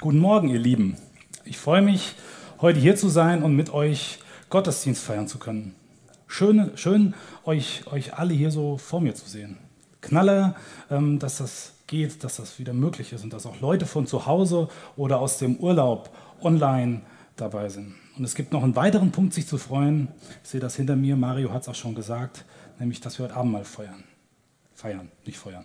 Guten 0.00 0.20
Morgen, 0.20 0.48
ihr 0.48 0.60
Lieben. 0.60 0.96
Ich 1.44 1.58
freue 1.58 1.82
mich, 1.82 2.14
heute 2.60 2.78
hier 2.78 2.94
zu 2.94 3.08
sein 3.08 3.42
und 3.42 3.56
mit 3.56 3.70
euch 3.70 4.20
Gottesdienst 4.48 5.02
feiern 5.02 5.26
zu 5.26 5.40
können. 5.40 5.74
Schön, 6.28 6.70
schön 6.76 7.14
euch, 7.44 7.84
euch 7.90 8.14
alle 8.14 8.32
hier 8.32 8.52
so 8.52 8.76
vor 8.78 9.00
mir 9.00 9.16
zu 9.16 9.28
sehen. 9.28 9.58
Knalle, 10.00 10.54
ähm, 10.88 11.18
dass 11.18 11.38
das 11.38 11.72
geht, 11.88 12.22
dass 12.22 12.36
das 12.36 12.60
wieder 12.60 12.74
möglich 12.74 13.12
ist 13.12 13.24
und 13.24 13.32
dass 13.32 13.44
auch 13.44 13.60
Leute 13.60 13.86
von 13.86 14.06
zu 14.06 14.26
Hause 14.26 14.68
oder 14.96 15.18
aus 15.18 15.38
dem 15.38 15.56
Urlaub 15.56 16.14
online 16.40 17.00
dabei 17.34 17.68
sind. 17.68 17.96
Und 18.16 18.22
es 18.22 18.36
gibt 18.36 18.52
noch 18.52 18.62
einen 18.62 18.76
weiteren 18.76 19.10
Punkt, 19.10 19.34
sich 19.34 19.48
zu 19.48 19.58
freuen. 19.58 20.06
Ich 20.44 20.50
sehe 20.50 20.60
das 20.60 20.76
hinter 20.76 20.94
mir, 20.94 21.16
Mario 21.16 21.52
hat 21.52 21.62
es 21.62 21.68
auch 21.68 21.74
schon 21.74 21.96
gesagt, 21.96 22.44
nämlich, 22.78 23.00
dass 23.00 23.18
wir 23.18 23.24
heute 23.24 23.34
Abend 23.34 23.50
mal 23.50 23.64
feiern. 23.64 24.04
Feiern, 24.74 25.10
nicht 25.26 25.38
feuern. 25.38 25.64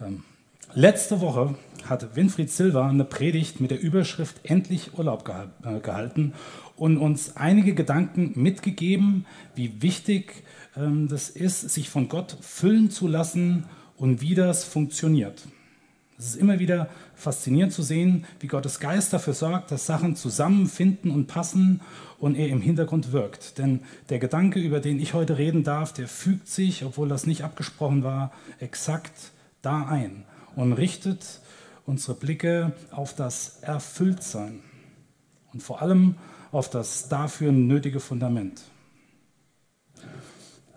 Ähm, 0.00 0.24
Letzte 0.74 1.22
Woche 1.22 1.54
hat 1.86 2.14
Winfried 2.14 2.50
Silva 2.50 2.88
eine 2.88 3.04
Predigt 3.04 3.58
mit 3.58 3.70
der 3.70 3.80
Überschrift 3.80 4.40
Endlich 4.44 4.98
Urlaub 4.98 5.26
äh, 5.64 5.80
gehalten 5.80 6.34
und 6.76 6.98
uns 6.98 7.36
einige 7.36 7.74
Gedanken 7.74 8.32
mitgegeben, 8.34 9.24
wie 9.54 9.80
wichtig 9.80 10.44
ähm, 10.76 11.08
das 11.08 11.30
ist, 11.30 11.70
sich 11.70 11.88
von 11.88 12.10
Gott 12.10 12.36
füllen 12.42 12.90
zu 12.90 13.08
lassen 13.08 13.64
und 13.96 14.20
wie 14.20 14.34
das 14.34 14.64
funktioniert. 14.64 15.48
Es 16.18 16.26
ist 16.26 16.36
immer 16.36 16.58
wieder 16.58 16.90
faszinierend 17.14 17.72
zu 17.72 17.82
sehen, 17.82 18.26
wie 18.40 18.48
Gottes 18.48 18.78
Geist 18.78 19.12
dafür 19.14 19.34
sorgt, 19.34 19.70
dass 19.70 19.86
Sachen 19.86 20.16
zusammenfinden 20.16 21.10
und 21.10 21.28
passen 21.28 21.80
und 22.18 22.34
er 22.34 22.48
im 22.48 22.60
Hintergrund 22.60 23.12
wirkt. 23.12 23.56
Denn 23.56 23.80
der 24.10 24.18
Gedanke, 24.18 24.60
über 24.60 24.80
den 24.80 25.00
ich 25.00 25.14
heute 25.14 25.38
reden 25.38 25.64
darf, 25.64 25.94
der 25.94 26.08
fügt 26.08 26.48
sich, 26.48 26.84
obwohl 26.84 27.08
das 27.08 27.26
nicht 27.26 27.42
abgesprochen 27.42 28.02
war, 28.04 28.32
exakt 28.58 29.32
da 29.62 29.86
ein 29.86 30.24
und 30.56 30.72
richtet 30.72 31.40
unsere 31.86 32.14
Blicke 32.14 32.72
auf 32.90 33.14
das 33.14 33.58
Erfülltsein 33.62 34.60
und 35.52 35.62
vor 35.62 35.80
allem 35.82 36.16
auf 36.52 36.70
das 36.70 37.08
dafür 37.08 37.52
nötige 37.52 38.00
Fundament. 38.00 38.62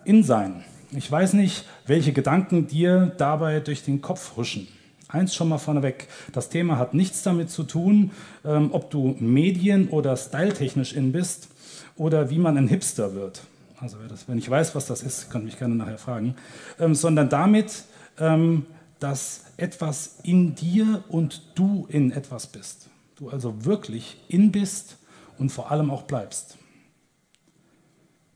In 0.04 0.24
sein. 0.24 0.64
Ich 0.90 1.10
weiß 1.10 1.34
nicht, 1.34 1.64
welche 1.86 2.12
Gedanken 2.12 2.66
dir 2.66 3.12
dabei 3.16 3.60
durch 3.60 3.84
den 3.84 4.02
Kopf 4.02 4.36
huschen. 4.36 4.68
Eins 5.08 5.34
schon 5.34 5.48
mal 5.48 5.58
vorneweg. 5.58 6.08
Das 6.32 6.48
Thema 6.48 6.78
hat 6.78 6.94
nichts 6.94 7.22
damit 7.22 7.50
zu 7.50 7.64
tun, 7.64 8.10
ähm, 8.44 8.70
ob 8.72 8.90
du 8.90 9.16
medien- 9.20 9.88
oder 9.88 10.16
styletechnisch 10.16 10.94
in 10.94 11.12
bist 11.12 11.48
oder 11.96 12.30
wie 12.30 12.38
man 12.38 12.56
ein 12.56 12.68
Hipster 12.68 13.14
wird. 13.14 13.42
Also 13.78 13.98
wenn 14.26 14.38
ich 14.38 14.48
weiß, 14.48 14.74
was 14.74 14.86
das 14.86 15.02
ist, 15.02 15.30
könnt 15.30 15.44
mich 15.44 15.58
gerne 15.58 15.74
nachher 15.74 15.98
fragen. 15.98 16.36
Ähm, 16.78 16.94
sondern 16.94 17.28
damit, 17.28 17.84
ähm, 18.18 18.64
dass 19.02 19.46
etwas 19.56 20.20
in 20.22 20.54
dir 20.54 21.02
und 21.08 21.42
du 21.56 21.86
in 21.88 22.12
etwas 22.12 22.46
bist. 22.46 22.88
Du 23.16 23.30
also 23.30 23.64
wirklich 23.64 24.16
in 24.28 24.52
bist 24.52 24.96
und 25.38 25.50
vor 25.50 25.72
allem 25.72 25.90
auch 25.90 26.02
bleibst. 26.02 26.56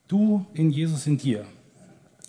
Du 0.08 0.44
in 0.54 0.70
Jesus 0.70 1.06
in 1.06 1.18
dir. 1.18 1.46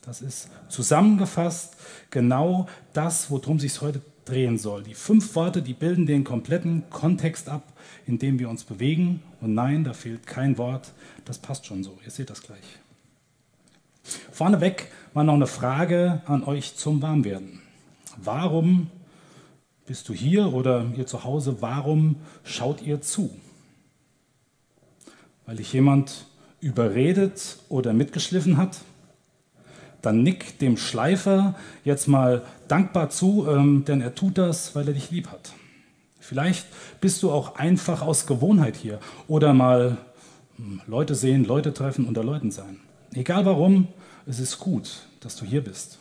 Das 0.05 0.21
ist 0.21 0.49
zusammengefasst 0.69 1.77
genau 2.11 2.67
das, 2.93 3.31
worum 3.31 3.59
sich 3.59 3.81
heute 3.81 4.01
drehen 4.23 4.59
soll. 4.59 4.83
Die 4.83 4.93
fünf 4.93 5.33
Worte, 5.35 5.63
die 5.63 5.73
bilden 5.73 6.05
den 6.05 6.23
kompletten 6.23 6.83
Kontext 6.91 7.49
ab, 7.49 7.73
in 8.05 8.19
dem 8.19 8.37
wir 8.37 8.49
uns 8.49 8.63
bewegen. 8.63 9.23
Und 9.41 9.55
nein, 9.55 9.83
da 9.83 9.93
fehlt 9.93 10.27
kein 10.27 10.59
Wort. 10.59 10.91
Das 11.25 11.39
passt 11.39 11.65
schon 11.65 11.83
so. 11.83 11.97
Ihr 12.05 12.11
seht 12.11 12.29
das 12.29 12.43
gleich. 12.43 12.79
Vorneweg 14.31 14.91
mal 15.15 15.23
noch 15.23 15.33
eine 15.33 15.47
Frage 15.47 16.21
an 16.27 16.43
euch 16.43 16.75
zum 16.75 17.01
Warmwerden. 17.01 17.66
Warum 18.17 18.89
bist 19.85 20.09
du 20.09 20.13
hier 20.13 20.53
oder 20.53 20.85
ihr 20.95 21.07
zu 21.07 21.23
Hause? 21.23 21.61
Warum 21.61 22.17
schaut 22.43 22.81
ihr 22.81 23.01
zu? 23.01 23.29
Weil 25.45 25.57
dich 25.57 25.71
jemand 25.71 26.25
überredet 26.59 27.57
oder 27.69 27.93
mitgeschliffen 27.93 28.57
hat? 28.57 28.81
Dann 30.01 30.23
nick 30.23 30.59
dem 30.59 30.77
Schleifer 30.77 31.55
jetzt 31.83 32.07
mal 32.07 32.43
dankbar 32.67 33.09
zu, 33.09 33.47
ähm, 33.49 33.85
denn 33.85 34.01
er 34.01 34.13
tut 34.13 34.37
das, 34.37 34.75
weil 34.75 34.87
er 34.87 34.93
dich 34.93 35.09
lieb 35.09 35.27
hat. 35.27 35.53
Vielleicht 36.19 36.67
bist 36.99 37.23
du 37.23 37.31
auch 37.31 37.55
einfach 37.55 38.01
aus 38.01 38.27
Gewohnheit 38.27 38.75
hier 38.75 38.99
oder 39.27 39.53
mal 39.53 39.97
hm, 40.57 40.81
Leute 40.85 41.15
sehen, 41.15 41.45
Leute 41.45 41.73
treffen, 41.73 42.05
unter 42.05 42.23
Leuten 42.23 42.51
sein. 42.51 42.79
Egal 43.13 43.45
warum, 43.45 43.87
es 44.25 44.39
ist 44.39 44.59
gut, 44.59 45.07
dass 45.21 45.37
du 45.37 45.45
hier 45.45 45.63
bist. 45.63 45.99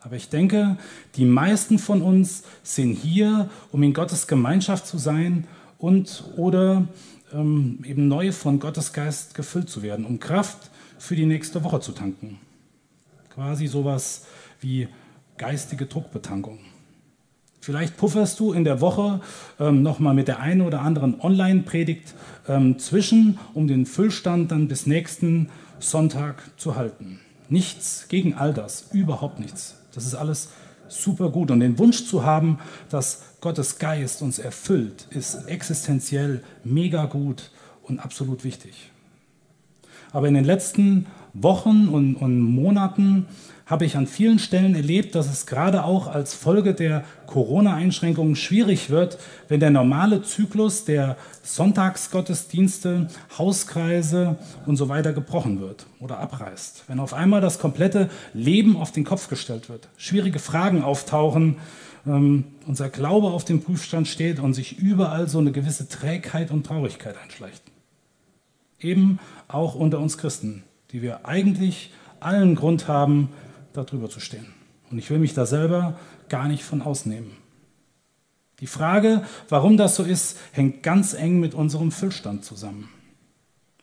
Aber 0.00 0.16
ich 0.16 0.28
denke, 0.28 0.76
die 1.16 1.24
meisten 1.24 1.78
von 1.78 2.02
uns 2.02 2.44
sind 2.62 2.92
hier, 2.92 3.50
um 3.72 3.82
in 3.82 3.92
Gottes 3.92 4.26
Gemeinschaft 4.26 4.86
zu 4.86 4.98
sein 4.98 5.46
und 5.78 6.24
oder 6.36 6.86
ähm, 7.32 7.80
eben 7.84 8.08
neu 8.08 8.32
von 8.32 8.60
Gottes 8.60 8.92
Geist 8.92 9.34
gefüllt 9.34 9.68
zu 9.68 9.82
werden, 9.82 10.04
um 10.04 10.20
Kraft 10.20 10.70
für 10.98 11.16
die 11.16 11.26
nächste 11.26 11.64
Woche 11.64 11.80
zu 11.80 11.92
tanken. 11.92 12.38
Quasi 13.30 13.66
sowas 13.66 14.26
wie 14.60 14.88
geistige 15.36 15.86
Druckbetankung. 15.86 16.58
Vielleicht 17.60 17.96
pufferst 17.96 18.40
du 18.40 18.52
in 18.52 18.64
der 18.64 18.80
Woche 18.80 19.20
ähm, 19.60 19.82
nochmal 19.82 20.14
mit 20.14 20.28
der 20.28 20.40
einen 20.40 20.62
oder 20.62 20.80
anderen 20.80 21.20
Online-Predigt 21.20 22.14
ähm, 22.48 22.78
zwischen, 22.78 23.38
um 23.52 23.66
den 23.66 23.84
Füllstand 23.84 24.52
dann 24.52 24.68
bis 24.68 24.86
nächsten 24.86 25.50
Sonntag 25.80 26.42
zu 26.56 26.76
halten. 26.76 27.20
Nichts 27.48 28.06
gegen 28.08 28.34
all 28.34 28.54
das, 28.54 28.86
überhaupt 28.92 29.38
nichts. 29.38 29.76
Das 29.98 30.06
ist 30.06 30.14
alles 30.14 30.50
super 30.86 31.30
gut. 31.30 31.50
Und 31.50 31.58
den 31.58 31.76
Wunsch 31.76 32.06
zu 32.06 32.24
haben, 32.24 32.60
dass 32.88 33.22
Gottes 33.40 33.80
Geist 33.80 34.22
uns 34.22 34.38
erfüllt, 34.38 35.08
ist 35.10 35.46
existenziell 35.48 36.44
mega 36.62 37.06
gut 37.06 37.50
und 37.82 37.98
absolut 37.98 38.44
wichtig. 38.44 38.92
Aber 40.12 40.28
in 40.28 40.34
den 40.34 40.44
letzten 40.44 41.06
Wochen 41.34 41.88
und, 41.88 42.14
und 42.14 42.40
Monaten 42.40 43.26
habe 43.68 43.84
ich 43.84 43.96
an 43.96 44.06
vielen 44.06 44.38
Stellen 44.38 44.74
erlebt, 44.74 45.14
dass 45.14 45.30
es 45.30 45.46
gerade 45.46 45.84
auch 45.84 46.06
als 46.06 46.32
Folge 46.32 46.72
der 46.72 47.04
Corona-Einschränkungen 47.26 48.34
schwierig 48.34 48.88
wird, 48.88 49.18
wenn 49.48 49.60
der 49.60 49.70
normale 49.70 50.22
Zyklus 50.22 50.86
der 50.86 51.18
Sonntagsgottesdienste, 51.42 53.08
Hauskreise 53.36 54.36
und 54.64 54.76
so 54.76 54.88
weiter 54.88 55.12
gebrochen 55.12 55.60
wird 55.60 55.84
oder 56.00 56.18
abreißt. 56.18 56.84
Wenn 56.88 56.98
auf 56.98 57.12
einmal 57.12 57.42
das 57.42 57.58
komplette 57.58 58.08
Leben 58.32 58.74
auf 58.76 58.90
den 58.90 59.04
Kopf 59.04 59.28
gestellt 59.28 59.68
wird, 59.68 59.88
schwierige 59.98 60.38
Fragen 60.38 60.82
auftauchen, 60.82 61.56
ähm, 62.06 62.44
unser 62.66 62.88
Glaube 62.88 63.28
auf 63.28 63.44
dem 63.44 63.62
Prüfstand 63.62 64.08
steht 64.08 64.40
und 64.40 64.54
sich 64.54 64.78
überall 64.78 65.28
so 65.28 65.40
eine 65.40 65.52
gewisse 65.52 65.88
Trägheit 65.90 66.50
und 66.50 66.64
Traurigkeit 66.64 67.16
einschleicht. 67.22 67.62
Eben 68.80 69.18
auch 69.46 69.74
unter 69.74 69.98
uns 69.98 70.16
Christen, 70.16 70.62
die 70.92 71.02
wir 71.02 71.26
eigentlich 71.26 71.92
allen 72.20 72.54
Grund 72.54 72.88
haben, 72.88 73.28
darüber 73.84 74.08
zu 74.08 74.20
stehen. 74.20 74.46
Und 74.90 74.98
ich 74.98 75.10
will 75.10 75.18
mich 75.18 75.34
da 75.34 75.46
selber 75.46 75.98
gar 76.28 76.48
nicht 76.48 76.64
von 76.64 76.82
ausnehmen. 76.82 77.32
Die 78.60 78.66
Frage, 78.66 79.22
warum 79.48 79.76
das 79.76 79.96
so 79.96 80.02
ist, 80.02 80.36
hängt 80.52 80.82
ganz 80.82 81.14
eng 81.14 81.38
mit 81.38 81.54
unserem 81.54 81.92
Füllstand 81.92 82.44
zusammen. 82.44 82.88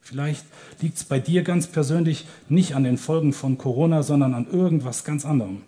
Vielleicht 0.02 0.46
liegt 0.82 0.98
es 0.98 1.04
bei 1.04 1.20
dir 1.20 1.44
ganz 1.44 1.68
persönlich 1.68 2.28
nicht 2.50 2.76
an 2.76 2.84
den 2.84 2.98
Folgen 2.98 3.34
von 3.34 3.58
Corona, 3.58 4.04
sondern 4.04 4.34
an 4.34 4.48
irgendwas 4.48 5.04
ganz 5.04 5.26
anderem. 5.26 5.62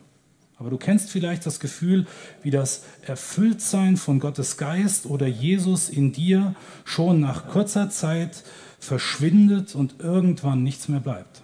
Aber 0.57 0.69
du 0.69 0.77
kennst 0.77 1.09
vielleicht 1.09 1.45
das 1.45 1.59
Gefühl, 1.59 2.05
wie 2.43 2.51
das 2.51 2.83
Erfülltsein 3.03 3.95
von 3.95 4.19
Gottes 4.19 4.57
Geist 4.57 5.05
oder 5.05 5.27
Jesus 5.27 5.89
in 5.89 6.11
dir 6.11 6.55
schon 6.83 7.19
nach 7.19 7.47
kurzer 7.47 7.89
Zeit 7.89 8.43
verschwindet 8.79 9.75
und 9.75 9.95
irgendwann 9.99 10.63
nichts 10.63 10.87
mehr 10.87 10.99
bleibt. 10.99 11.41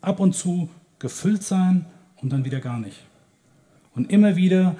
Ab 0.00 0.20
und 0.20 0.34
zu 0.34 0.68
gefüllt 0.98 1.42
sein 1.42 1.86
und 2.22 2.30
dann 2.32 2.44
wieder 2.44 2.60
gar 2.60 2.78
nicht. 2.78 2.98
Und 3.94 4.10
immer 4.10 4.36
wieder 4.36 4.76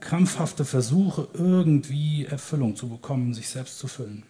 krampfhafte 0.00 0.64
Versuche, 0.64 1.28
irgendwie 1.34 2.24
Erfüllung 2.24 2.76
zu 2.76 2.88
bekommen, 2.88 3.34
sich 3.34 3.48
selbst 3.48 3.78
zu 3.78 3.88
füllen. 3.88 4.22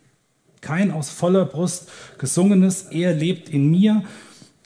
Kein 0.61 0.91
aus 0.91 1.11
voller 1.11 1.45
Brust 1.45 1.91
gesungenes, 2.19 2.83
er 2.91 3.15
lebt 3.15 3.49
in 3.49 3.71
mir, 3.71 4.03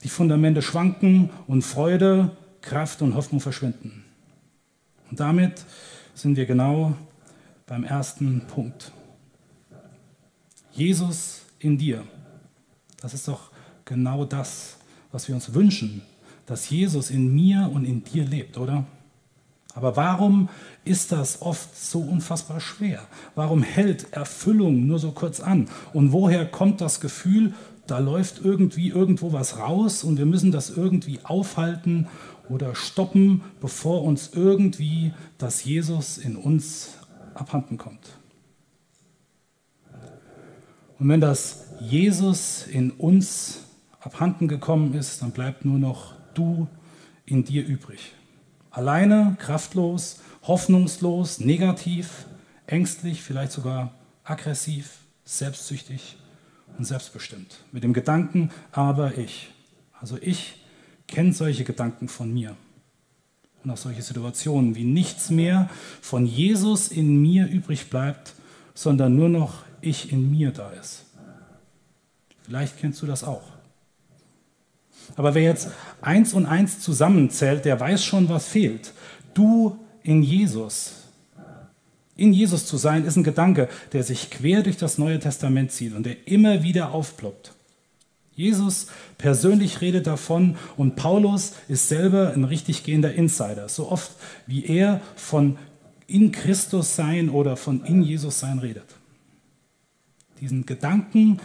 die 0.02 0.08
Fundamente 0.08 0.62
schwanken 0.62 1.30
und 1.46 1.62
Freude, 1.62 2.30
Kraft 2.62 3.02
und 3.02 3.14
Hoffnung 3.14 3.40
verschwinden. 3.40 4.04
Und 5.10 5.20
damit 5.20 5.64
sind 6.14 6.36
wir 6.36 6.46
genau 6.46 6.96
beim 7.66 7.84
ersten 7.84 8.42
Punkt. 8.46 8.92
Jesus 10.72 11.42
in 11.58 11.78
dir. 11.78 12.04
Das 13.00 13.14
ist 13.14 13.28
doch 13.28 13.50
genau 13.84 14.24
das, 14.24 14.76
was 15.12 15.28
wir 15.28 15.34
uns 15.34 15.54
wünschen 15.54 16.02
dass 16.46 16.68
Jesus 16.70 17.10
in 17.10 17.34
mir 17.34 17.70
und 17.72 17.84
in 17.84 18.04
dir 18.04 18.24
lebt, 18.24 18.58
oder? 18.58 18.84
Aber 19.74 19.96
warum 19.96 20.48
ist 20.84 21.10
das 21.10 21.42
oft 21.42 21.76
so 21.76 22.00
unfassbar 22.00 22.60
schwer? 22.60 23.02
Warum 23.34 23.62
hält 23.62 24.12
Erfüllung 24.12 24.86
nur 24.86 25.00
so 25.00 25.10
kurz 25.10 25.40
an? 25.40 25.68
Und 25.92 26.12
woher 26.12 26.46
kommt 26.46 26.80
das 26.80 27.00
Gefühl, 27.00 27.54
da 27.86 27.98
läuft 27.98 28.40
irgendwie 28.42 28.88
irgendwo 28.88 29.32
was 29.32 29.58
raus 29.58 30.04
und 30.04 30.16
wir 30.16 30.26
müssen 30.26 30.52
das 30.52 30.70
irgendwie 30.70 31.18
aufhalten 31.24 32.06
oder 32.48 32.74
stoppen, 32.74 33.42
bevor 33.60 34.04
uns 34.04 34.30
irgendwie 34.32 35.12
das 35.38 35.64
Jesus 35.64 36.18
in 36.18 36.36
uns 36.36 36.90
abhanden 37.34 37.76
kommt? 37.76 38.18
Und 41.00 41.08
wenn 41.08 41.20
das 41.20 41.66
Jesus 41.80 42.66
in 42.66 42.92
uns 42.92 43.64
abhanden 44.00 44.46
gekommen 44.46 44.94
ist, 44.94 45.20
dann 45.20 45.32
bleibt 45.32 45.64
nur 45.64 45.78
noch 45.78 46.13
du 46.34 46.68
in 47.26 47.44
dir 47.44 47.64
übrig. 47.64 48.12
Alleine, 48.70 49.36
kraftlos, 49.38 50.20
hoffnungslos, 50.42 51.40
negativ, 51.40 52.26
ängstlich, 52.66 53.22
vielleicht 53.22 53.52
sogar 53.52 53.94
aggressiv, 54.24 54.98
selbstsüchtig 55.24 56.16
und 56.76 56.84
selbstbestimmt. 56.84 57.60
Mit 57.72 57.84
dem 57.84 57.92
Gedanken, 57.92 58.50
aber 58.72 59.16
ich. 59.16 59.50
Also 60.00 60.18
ich 60.20 60.60
kenne 61.06 61.32
solche 61.32 61.64
Gedanken 61.64 62.08
von 62.08 62.32
mir. 62.32 62.56
Und 63.62 63.70
auch 63.70 63.76
solche 63.76 64.02
Situationen, 64.02 64.74
wie 64.74 64.84
nichts 64.84 65.30
mehr 65.30 65.70
von 66.02 66.26
Jesus 66.26 66.88
in 66.88 67.22
mir 67.22 67.46
übrig 67.48 67.88
bleibt, 67.88 68.34
sondern 68.74 69.16
nur 69.16 69.28
noch 69.28 69.62
ich 69.80 70.12
in 70.12 70.30
mir 70.30 70.50
da 70.50 70.70
ist. 70.70 71.04
Vielleicht 72.42 72.78
kennst 72.78 73.00
du 73.00 73.06
das 73.06 73.24
auch. 73.24 73.42
Aber 75.16 75.34
wer 75.34 75.42
jetzt 75.42 75.68
eins 76.00 76.34
und 76.34 76.46
eins 76.46 76.80
zusammenzählt, 76.80 77.64
der 77.64 77.78
weiß 77.78 78.04
schon, 78.04 78.28
was 78.28 78.46
fehlt. 78.46 78.92
Du 79.34 79.78
in 80.02 80.22
Jesus. 80.22 80.92
In 82.16 82.32
Jesus 82.32 82.66
zu 82.66 82.76
sein, 82.76 83.04
ist 83.04 83.16
ein 83.16 83.24
Gedanke, 83.24 83.68
der 83.92 84.04
sich 84.04 84.30
quer 84.30 84.62
durch 84.62 84.76
das 84.76 84.98
Neue 84.98 85.18
Testament 85.18 85.72
zieht 85.72 85.94
und 85.94 86.06
der 86.06 86.28
immer 86.28 86.62
wieder 86.62 86.92
aufploppt. 86.92 87.52
Jesus 88.36 88.88
persönlich 89.16 89.80
redet 89.80 90.06
davon 90.06 90.56
und 90.76 90.96
Paulus 90.96 91.52
ist 91.68 91.88
selber 91.88 92.32
ein 92.34 92.44
richtig 92.44 92.82
gehender 92.82 93.14
Insider. 93.14 93.68
So 93.68 93.90
oft 93.90 94.12
wie 94.46 94.64
er 94.64 95.00
von 95.16 95.56
in 96.06 96.32
Christus 96.32 96.96
sein 96.96 97.30
oder 97.30 97.56
von 97.56 97.84
in 97.84 98.02
Jesus 98.02 98.40
sein 98.40 98.58
redet. 98.58 98.84
Diesen 100.40 100.66
Gedanken, 100.66 101.38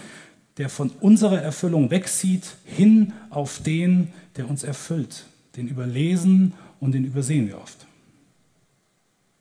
der 0.59 0.69
von 0.69 0.91
unserer 1.00 1.41
Erfüllung 1.41 1.89
wegzieht, 1.89 2.44
hin 2.65 3.13
auf 3.29 3.63
den, 3.63 4.11
der 4.35 4.50
uns 4.50 4.63
erfüllt. 4.63 5.25
Den 5.56 5.69
überlesen 5.69 6.53
und 6.79 6.91
den 6.91 7.06
übersehen 7.06 7.47
wir 7.47 7.57
oft. 7.57 7.88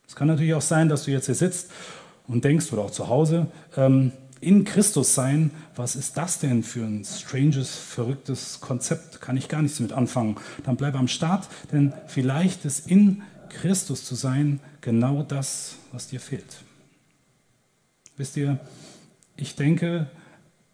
Es 0.07 0.15
kann 0.15 0.29
natürlich 0.29 0.55
auch 0.55 0.63
sein, 0.63 0.89
dass 0.89 1.05
du 1.05 1.11
jetzt 1.11 1.27
hier 1.27 1.35
sitzt 1.35 1.71
und 2.29 2.45
denkst, 2.45 2.73
oder 2.73 2.83
auch 2.83 2.91
zu 2.93 3.09
Hause, 3.09 3.49
ähm, 3.77 4.13
in 4.41 4.65
Christus 4.65 5.17
sein, 5.17 5.51
was 5.75 5.97
ist 5.97 6.17
das 6.17 6.39
denn 6.39 6.63
für 6.63 6.85
ein 6.85 7.05
stranges, 7.05 7.75
verrücktes 7.75 8.61
Konzept? 8.61 9.21
Kann 9.21 9.37
ich 9.37 9.49
gar 9.49 9.63
nichts 9.63 9.81
mit 9.81 9.93
anfangen. 9.93 10.37
Dann 10.63 10.77
bleib 10.77 10.95
am 10.95 11.09
Start, 11.09 11.49
denn 11.73 11.93
vielleicht 12.07 12.65
ist 12.65 12.89
in 12.89 13.23
Christus 13.49 14.05
zu 14.05 14.15
sein 14.15 14.61
genau 14.81 15.25
das, 15.25 15.75
was 15.91 16.07
dir 16.07 16.21
fehlt. 16.21 16.63
Wisst 18.17 18.37
ihr, 18.37 18.61
ich 19.37 19.57
denke, 19.57 20.09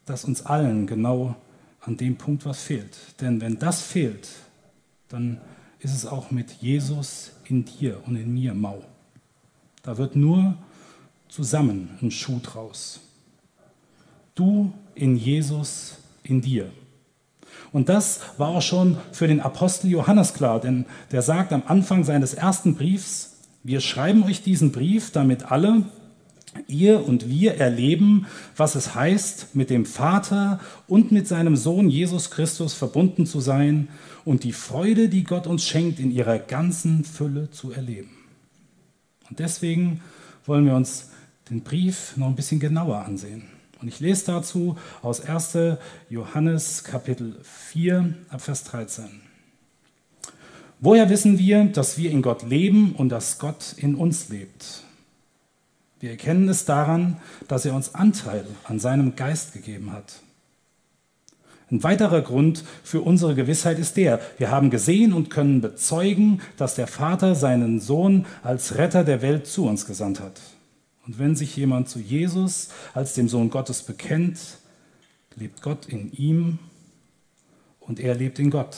dass 0.06 0.25
uns 0.25 0.45
allen 0.45 0.87
genau 0.87 1.37
an 1.81 1.97
dem 1.97 2.17
Punkt 2.17 2.45
was 2.47 2.62
fehlt. 2.62 2.97
Denn 3.21 3.41
wenn 3.41 3.59
das 3.59 3.83
fehlt, 3.83 4.29
dann 5.09 5.41
ist 5.81 5.95
es 5.95 6.06
auch 6.06 6.31
mit 6.31 6.51
Jesus 6.53 7.33
in 7.45 7.65
dir 7.65 8.01
und 8.06 8.17
in 8.17 8.33
mir 8.33 8.55
mau. 8.55 8.83
Da 9.83 9.99
wird 9.99 10.17
nur 10.17 10.56
zusammen 11.29 11.91
ein 12.01 12.11
Schuh 12.11 12.41
draus. 12.43 13.01
Du 14.35 14.73
in 14.95 15.17
Jesus, 15.17 15.99
in 16.23 16.41
dir. 16.41 16.71
Und 17.73 17.89
das 17.89 18.21
war 18.39 18.49
auch 18.49 18.62
schon 18.62 18.97
für 19.12 19.29
den 19.29 19.41
Apostel 19.41 19.91
Johannes 19.91 20.33
klar, 20.33 20.61
denn 20.61 20.87
der 21.12 21.23
sagt 21.23 21.53
am 21.53 21.62
Anfang 21.67 22.05
seines 22.05 22.35
ersten 22.35 22.75
Briefs, 22.75 23.39
wir 23.62 23.81
schreiben 23.81 24.25
euch 24.25 24.43
diesen 24.43 24.73
Brief, 24.73 25.11
damit 25.11 25.50
alle, 25.50 25.83
ihr 26.67 27.06
und 27.06 27.29
wir 27.29 27.55
erleben, 27.55 28.27
was 28.56 28.75
es 28.75 28.95
heißt, 28.95 29.55
mit 29.55 29.71
dem 29.71 29.87
Vater 29.87 30.61
und 30.87 31.12
mit 31.12 31.29
seinem 31.29 31.56
Sohn 31.56 31.89
Jesus 31.89 32.31
Christus 32.31 32.75
verbunden 32.75 33.27
zu 33.27 33.41
sein 33.41 33.89
und 34.25 34.45
die 34.45 34.53
Freude, 34.53 35.09
die 35.09 35.25
Gott 35.25 35.47
uns 35.47 35.67
schenkt, 35.67 35.99
in 35.99 36.11
ihrer 36.11 36.39
ganzen 36.39 37.05
Fülle 37.05 37.51
zu 37.51 37.73
erleben. 37.73 38.11
Und 39.29 39.39
deswegen 39.39 40.01
wollen 40.45 40.67
wir 40.67 40.75
uns 40.75 41.11
den 41.51 41.62
Brief 41.62 42.17
noch 42.17 42.29
ein 42.29 42.37
bisschen 42.37 42.61
genauer 42.61 43.05
ansehen. 43.05 43.45
Und 43.81 43.89
ich 43.89 44.00
lese 44.00 44.27
dazu 44.27 44.77
aus 45.03 45.21
1. 45.21 45.59
Johannes 46.09 46.85
Kapitel 46.85 47.37
4 47.43 48.15
ab 48.31 48.41
Vers 48.41 48.65
13. 48.65 49.05
Woher 50.81 51.09
wissen 51.09 51.39
wir, 51.39 51.65
dass 51.65 51.99
wir 51.99 52.11
in 52.11 52.23
Gott 52.23 52.43
leben 52.43 52.95
und 52.95 53.09
dass 53.09 53.39
Gott 53.39 53.75
in 53.77 53.95
uns 53.95 54.29
lebt? 54.29 54.85
Wir 56.05 56.11
erkennen 56.11 56.51
es 56.51 56.67
daran, 56.67 57.17
dass 57.49 57.65
er 57.65 57.75
uns 57.75 57.95
Anteil 57.95 58.45
an 58.65 58.79
seinem 58.79 59.17
Geist 59.17 59.55
gegeben 59.55 59.91
hat. 59.91 60.21
Ein 61.71 61.83
weiterer 61.83 62.21
Grund 62.21 62.62
für 62.83 63.01
unsere 63.01 63.35
Gewissheit 63.35 63.79
ist 63.79 63.97
der, 63.97 64.21
wir 64.37 64.51
haben 64.51 64.69
gesehen 64.69 65.15
und 65.15 65.31
können 65.31 65.62
bezeugen, 65.62 66.43
dass 66.59 66.75
der 66.75 66.89
Vater 66.89 67.35
seinen 67.35 67.81
Sohn 67.81 68.27
als 68.43 68.77
Retter 68.77 69.03
der 69.03 69.23
Welt 69.23 69.47
zu 69.47 69.67
uns 69.67 69.87
gesandt 69.87 70.21
hat. 70.21 70.39
Und 71.06 71.19
wenn 71.19 71.37
sich 71.37 71.56
jemand 71.56 71.89
zu 71.89 72.01
Jesus 72.01 72.69
als 72.93 73.15
dem 73.15 73.31
Sohn 73.31 73.49
Gottes 73.49 73.83
bekennt, 73.83 74.59
lebt 75.37 75.62
Gott 75.62 75.87
in 75.87 76.12
ihm 76.12 76.59
und 77.81 77.99
er 77.99 78.15
lebt 78.15 78.39
in 78.39 78.50
Gott. 78.50 78.77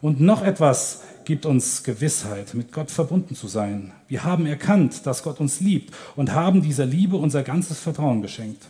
Und 0.00 0.20
noch 0.20 0.42
etwas 0.42 1.02
gibt 1.28 1.44
uns 1.44 1.82
Gewissheit, 1.82 2.54
mit 2.54 2.72
Gott 2.72 2.90
verbunden 2.90 3.34
zu 3.34 3.48
sein. 3.48 3.92
Wir 4.08 4.24
haben 4.24 4.46
erkannt, 4.46 5.04
dass 5.04 5.22
Gott 5.22 5.40
uns 5.40 5.60
liebt 5.60 5.94
und 6.16 6.32
haben 6.32 6.62
dieser 6.62 6.86
Liebe 6.86 7.16
unser 7.16 7.42
ganzes 7.42 7.78
Vertrauen 7.80 8.22
geschenkt. 8.22 8.64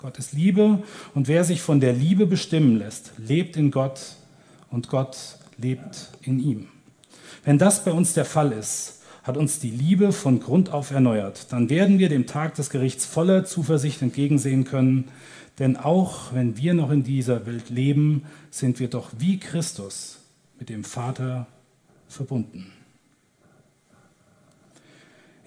Gott 0.00 0.18
ist 0.18 0.32
Liebe 0.32 0.82
und 1.14 1.28
wer 1.28 1.44
sich 1.44 1.60
von 1.60 1.78
der 1.78 1.92
Liebe 1.92 2.24
bestimmen 2.24 2.78
lässt, 2.78 3.12
lebt 3.18 3.58
in 3.58 3.70
Gott 3.70 4.00
und 4.70 4.88
Gott 4.88 5.18
lebt 5.58 6.08
in 6.22 6.40
ihm. 6.40 6.68
Wenn 7.44 7.58
das 7.58 7.84
bei 7.84 7.92
uns 7.92 8.14
der 8.14 8.24
Fall 8.24 8.52
ist, 8.52 9.02
hat 9.22 9.36
uns 9.36 9.58
die 9.58 9.70
Liebe 9.70 10.12
von 10.12 10.40
Grund 10.40 10.72
auf 10.72 10.90
erneuert. 10.90 11.52
Dann 11.52 11.68
werden 11.68 11.98
wir 11.98 12.08
dem 12.08 12.26
Tag 12.26 12.54
des 12.54 12.70
Gerichts 12.70 13.04
voller 13.04 13.44
Zuversicht 13.44 14.00
entgegensehen 14.00 14.64
können, 14.64 15.10
denn 15.58 15.76
auch 15.76 16.32
wenn 16.32 16.56
wir 16.56 16.72
noch 16.72 16.90
in 16.90 17.02
dieser 17.02 17.44
Welt 17.44 17.68
leben, 17.68 18.22
sind 18.50 18.80
wir 18.80 18.88
doch 18.88 19.10
wie 19.18 19.38
Christus 19.38 20.20
mit 20.58 20.70
dem 20.70 20.82
Vater 20.82 21.46
verbunden. 22.08 22.72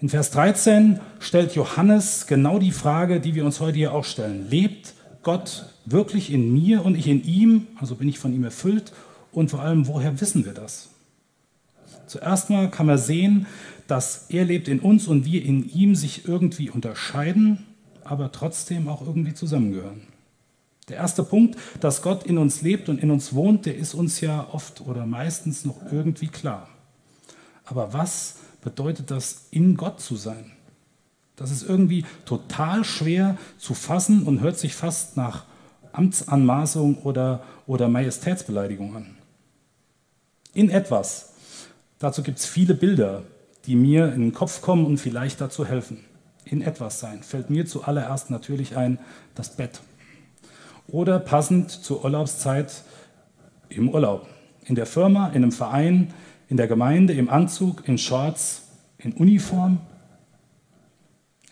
In 0.00 0.08
Vers 0.08 0.30
13 0.32 0.98
stellt 1.20 1.54
Johannes 1.54 2.26
genau 2.26 2.58
die 2.58 2.72
Frage, 2.72 3.20
die 3.20 3.34
wir 3.34 3.44
uns 3.44 3.60
heute 3.60 3.76
hier 3.76 3.92
auch 3.92 4.04
stellen. 4.04 4.50
Lebt 4.50 4.94
Gott 5.22 5.66
wirklich 5.84 6.32
in 6.32 6.52
mir 6.52 6.84
und 6.84 6.96
ich 6.96 7.06
in 7.06 7.22
ihm? 7.22 7.68
Also 7.80 7.94
bin 7.94 8.08
ich 8.08 8.18
von 8.18 8.32
ihm 8.34 8.42
erfüllt? 8.42 8.92
Und 9.30 9.50
vor 9.50 9.60
allem, 9.60 9.86
woher 9.86 10.20
wissen 10.20 10.44
wir 10.44 10.54
das? 10.54 10.90
Zuerst 12.06 12.50
mal 12.50 12.70
kann 12.70 12.86
man 12.86 12.98
sehen, 12.98 13.46
dass 13.86 14.26
er 14.28 14.44
lebt 14.44 14.68
in 14.68 14.80
uns 14.80 15.06
und 15.06 15.24
wir 15.24 15.44
in 15.44 15.68
ihm 15.68 15.94
sich 15.94 16.26
irgendwie 16.26 16.68
unterscheiden, 16.68 17.64
aber 18.04 18.32
trotzdem 18.32 18.88
auch 18.88 19.06
irgendwie 19.06 19.34
zusammengehören. 19.34 20.02
Der 20.88 20.96
erste 20.96 21.22
Punkt, 21.22 21.58
dass 21.80 22.02
Gott 22.02 22.24
in 22.24 22.38
uns 22.38 22.62
lebt 22.62 22.88
und 22.88 23.00
in 23.00 23.10
uns 23.10 23.34
wohnt, 23.34 23.66
der 23.66 23.76
ist 23.76 23.94
uns 23.94 24.20
ja 24.20 24.48
oft 24.52 24.80
oder 24.80 25.06
meistens 25.06 25.64
noch 25.64 25.80
irgendwie 25.92 26.28
klar. 26.28 26.68
Aber 27.64 27.92
was 27.92 28.36
bedeutet 28.62 29.10
das, 29.10 29.46
in 29.50 29.76
Gott 29.76 30.00
zu 30.00 30.16
sein? 30.16 30.52
Das 31.36 31.50
ist 31.50 31.62
irgendwie 31.62 32.04
total 32.24 32.84
schwer 32.84 33.38
zu 33.58 33.74
fassen 33.74 34.24
und 34.24 34.40
hört 34.40 34.58
sich 34.58 34.74
fast 34.74 35.16
nach 35.16 35.44
Amtsanmaßung 35.92 36.98
oder, 37.02 37.42
oder 37.66 37.88
Majestätsbeleidigung 37.88 38.96
an. 38.96 39.16
In 40.54 40.68
etwas. 40.68 41.32
Dazu 41.98 42.22
gibt 42.22 42.38
es 42.38 42.46
viele 42.46 42.74
Bilder, 42.74 43.22
die 43.66 43.76
mir 43.76 44.12
in 44.12 44.20
den 44.20 44.32
Kopf 44.32 44.60
kommen 44.60 44.84
und 44.84 44.98
vielleicht 44.98 45.40
dazu 45.40 45.64
helfen. 45.64 46.04
In 46.44 46.60
etwas 46.60 46.98
sein 46.98 47.22
fällt 47.22 47.50
mir 47.50 47.66
zuallererst 47.66 48.30
natürlich 48.30 48.76
ein 48.76 48.98
das 49.34 49.56
Bett 49.56 49.80
oder 50.88 51.18
passend 51.18 51.70
zur 51.70 52.04
Urlaubszeit 52.04 52.82
im 53.68 53.88
Urlaub. 53.88 54.28
In 54.64 54.74
der 54.74 54.86
Firma, 54.86 55.28
in 55.28 55.36
einem 55.36 55.52
Verein, 55.52 56.12
in 56.48 56.56
der 56.56 56.66
Gemeinde, 56.66 57.12
im 57.14 57.30
Anzug, 57.30 57.88
in 57.88 57.98
Shorts, 57.98 58.68
in 58.98 59.12
Uniform. 59.12 59.80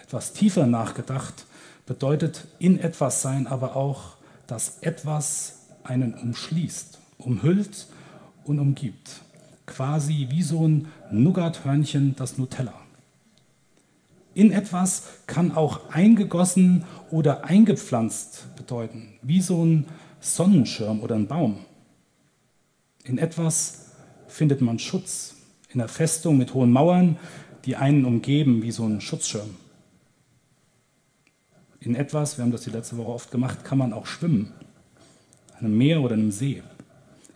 Etwas 0.02 0.32
tiefer 0.32 0.66
nachgedacht 0.66 1.46
bedeutet 1.87 2.46
in 2.58 2.78
etwas 2.78 3.22
sein, 3.22 3.46
aber 3.46 3.76
auch, 3.76 4.16
dass 4.46 4.78
etwas 4.80 5.66
einen 5.82 6.14
umschließt, 6.14 6.99
umhüllt 7.18 7.87
und 8.44 8.58
umgibt. 8.58 9.22
Quasi 9.66 10.28
wie 10.30 10.42
so 10.42 10.66
ein 10.66 10.88
Nougathörnchen 11.10 12.14
das 12.16 12.38
Nutella. 12.38 12.75
In 14.34 14.52
etwas 14.52 15.04
kann 15.26 15.52
auch 15.52 15.90
eingegossen 15.90 16.84
oder 17.10 17.44
eingepflanzt 17.44 18.54
bedeuten, 18.56 19.14
wie 19.22 19.40
so 19.40 19.64
ein 19.64 19.87
Sonnenschirm 20.20 21.00
oder 21.00 21.16
ein 21.16 21.26
Baum. 21.26 21.64
In 23.04 23.18
etwas 23.18 23.92
findet 24.28 24.60
man 24.60 24.78
Schutz, 24.78 25.34
in 25.70 25.80
einer 25.80 25.88
Festung 25.88 26.38
mit 26.38 26.54
hohen 26.54 26.70
Mauern, 26.70 27.18
die 27.64 27.76
einen 27.76 28.04
umgeben 28.04 28.62
wie 28.62 28.70
so 28.70 28.84
ein 28.84 29.00
Schutzschirm. 29.00 29.56
In 31.80 31.94
etwas, 31.94 32.37
wir 32.37 32.44
haben 32.44 32.52
das 32.52 32.62
die 32.62 32.70
letzte 32.70 32.99
Woche 32.99 33.12
oft 33.12 33.30
gemacht, 33.30 33.64
kann 33.64 33.78
man 33.78 33.92
auch 33.92 34.06
schwimmen. 34.06 34.52
In 35.58 35.66
einem 35.66 35.78
Meer 35.78 36.00
oder 36.02 36.14
einem 36.14 36.30
See. 36.30 36.62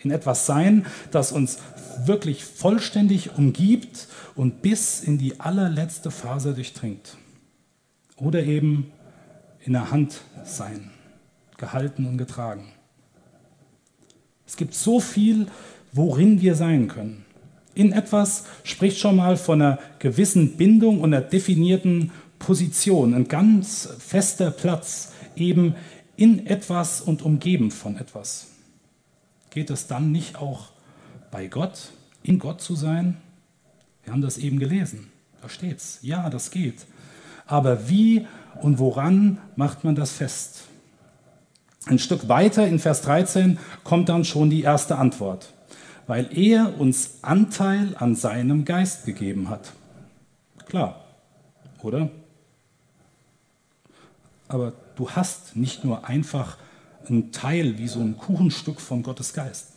In 0.04 0.11
etwas 0.11 0.46
sein, 0.46 0.84
das 1.11 1.32
uns 1.32 1.58
wirklich 2.04 2.44
vollständig 2.44 3.38
umgibt 3.38 4.08
und 4.34 4.61
bis 4.61 5.00
in 5.00 5.16
die 5.16 5.40
allerletzte 5.40 6.11
Phase 6.11 6.52
durchdringt. 6.52 7.16
Oder 8.16 8.44
eben 8.44 8.92
in 9.61 9.73
der 9.73 9.90
Hand 9.90 10.20
sein, 10.44 10.90
gehalten 11.56 12.06
und 12.06 12.18
getragen. 12.18 12.66
Es 14.46 14.56
gibt 14.56 14.75
so 14.75 15.00
viel, 15.00 15.46
worin 15.92 16.40
wir 16.42 16.54
sein 16.54 16.87
können. 16.88 17.25
In 17.75 17.92
etwas 17.92 18.44
spricht 18.62 18.99
schon 18.99 19.16
mal 19.16 19.37
von 19.37 19.61
einer 19.61 19.78
gewissen 19.99 20.56
Bindung 20.56 21.00
und 21.00 21.14
einer 21.14 21.25
definierten 21.25 22.12
Position, 22.38 23.14
ein 23.14 23.26
ganz 23.26 23.88
fester 23.99 24.50
Platz, 24.50 25.12
eben 25.34 25.75
in 26.16 26.46
etwas 26.46 27.00
und 27.00 27.23
umgeben 27.23 27.70
von 27.70 27.96
etwas. 27.96 28.53
Geht 29.54 29.70
es 29.70 29.87
dann 29.87 30.11
nicht 30.11 30.34
auch 30.37 30.70
bei 31.30 31.46
Gott, 31.46 31.92
in 32.25 32.40
Gott 32.40 32.61
zu 32.61 32.75
sein? 32.75 33.16
Wir 34.02 34.12
haben 34.12 34.20
das 34.20 34.37
eben 34.37 34.58
gelesen. 34.58 35.12
Da 35.40 35.49
steht's. 35.49 36.00
Ja, 36.02 36.28
das 36.28 36.50
geht. 36.50 36.84
Aber 37.46 37.88
wie 37.88 38.26
und 38.62 38.80
woran 38.80 39.38
macht 39.54 39.84
man 39.84 39.94
das 39.94 40.11
fest? 40.11 40.64
Ein 41.87 42.00
Stück 42.00 42.28
weiter 42.28 42.66
in 42.66 42.80
Vers 42.80 43.02
13 43.02 43.58
kommt 43.84 44.08
dann 44.08 44.25
schon 44.25 44.50
die 44.50 44.62
erste 44.62 44.99
Antwort, 44.99 45.52
weil 46.08 46.37
er 46.37 46.80
uns 46.80 47.18
Anteil 47.23 47.94
an 47.96 48.16
seinem 48.16 48.64
Geist 48.64 49.06
gegeben 49.06 49.50
hat. 49.50 49.73
Klar, 50.66 51.04
oder? 51.80 52.11
Aber 54.49 54.73
du 54.96 55.11
hast 55.11 55.54
nicht 55.54 55.84
nur 55.84 56.08
einfach 56.08 56.56
ein 57.08 57.32
Teil 57.32 57.78
wie 57.78 57.88
so 57.88 58.00
ein 58.00 58.16
Kuchenstück 58.16 58.80
von 58.80 59.02
Gottes 59.02 59.32
Geist. 59.32 59.73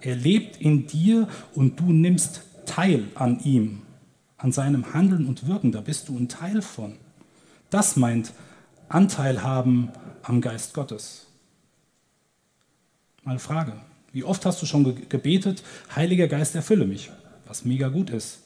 Er 0.00 0.16
lebt 0.16 0.60
in 0.60 0.86
dir 0.86 1.28
und 1.54 1.80
du 1.80 1.92
nimmst 1.92 2.42
teil 2.66 3.08
an 3.14 3.40
ihm, 3.40 3.82
an 4.36 4.52
seinem 4.52 4.92
Handeln 4.92 5.26
und 5.26 5.46
Wirken. 5.46 5.72
Da 5.72 5.80
bist 5.80 6.08
du 6.08 6.18
ein 6.18 6.28
Teil 6.28 6.62
von. 6.62 6.96
Das 7.70 7.96
meint 7.96 8.32
Anteil 8.88 9.42
haben 9.42 9.90
am 10.22 10.40
Geist 10.40 10.74
Gottes. 10.74 11.26
Mal 13.22 13.38
Frage. 13.38 13.72
Wie 14.12 14.24
oft 14.24 14.44
hast 14.46 14.60
du 14.62 14.66
schon 14.66 15.08
gebetet, 15.08 15.62
Heiliger 15.96 16.28
Geist, 16.28 16.54
erfülle 16.54 16.86
mich? 16.86 17.10
Was 17.46 17.64
mega 17.64 17.88
gut 17.88 18.10
ist. 18.10 18.40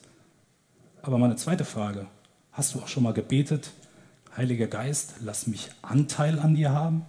Aber 1.01 1.17
meine 1.17 1.35
zweite 1.35 1.65
Frage. 1.65 2.07
Hast 2.51 2.73
du 2.73 2.79
auch 2.79 2.87
schon 2.87 3.03
mal 3.03 3.13
gebetet, 3.13 3.71
Heiliger 4.35 4.67
Geist, 4.67 5.15
lass 5.21 5.47
mich 5.47 5.69
Anteil 5.81 6.39
an 6.39 6.55
dir 6.55 6.71
haben? 6.71 7.05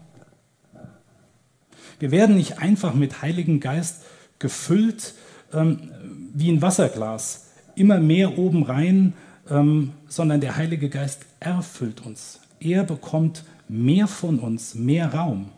Wir 2.01 2.11
werden 2.11 2.37
nicht 2.37 2.59
einfach 2.59 2.95
mit 2.95 3.23
Heiligen 3.23 3.61
Geist 3.61 4.03
gefüllt 4.39 5.15
ähm, 5.53 5.91
wie 6.35 6.51
ein 6.51 6.63
Wasserglas, 6.63 7.51
immer 7.75 8.01
mehr 8.01 8.39
oben 8.39 8.63
rein, 8.63 9.13
ähm, 9.49 9.93
sondern 10.09 10.41
der 10.41 10.57
Heilige 10.57 10.89
Geist 10.89 11.27
erfüllt 11.41 12.05
uns. 12.05 12.41
Er 12.59 12.85
bekommt 12.85 13.45
mehr 13.69 14.07
von 14.07 14.39
uns, 14.39 14.75
mehr 14.75 15.15
Raum 15.15 15.51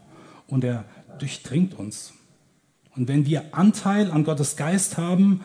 und 0.49 0.65
er 0.65 0.85
durchdringt 1.19 1.79
uns. 1.79 2.13
Und 2.97 3.09
wenn 3.09 3.25
wir 3.25 3.45
Anteil 3.53 4.11
an 4.11 4.25
Gottes 4.25 4.57
Geist 4.57 4.99
haben, 4.99 5.41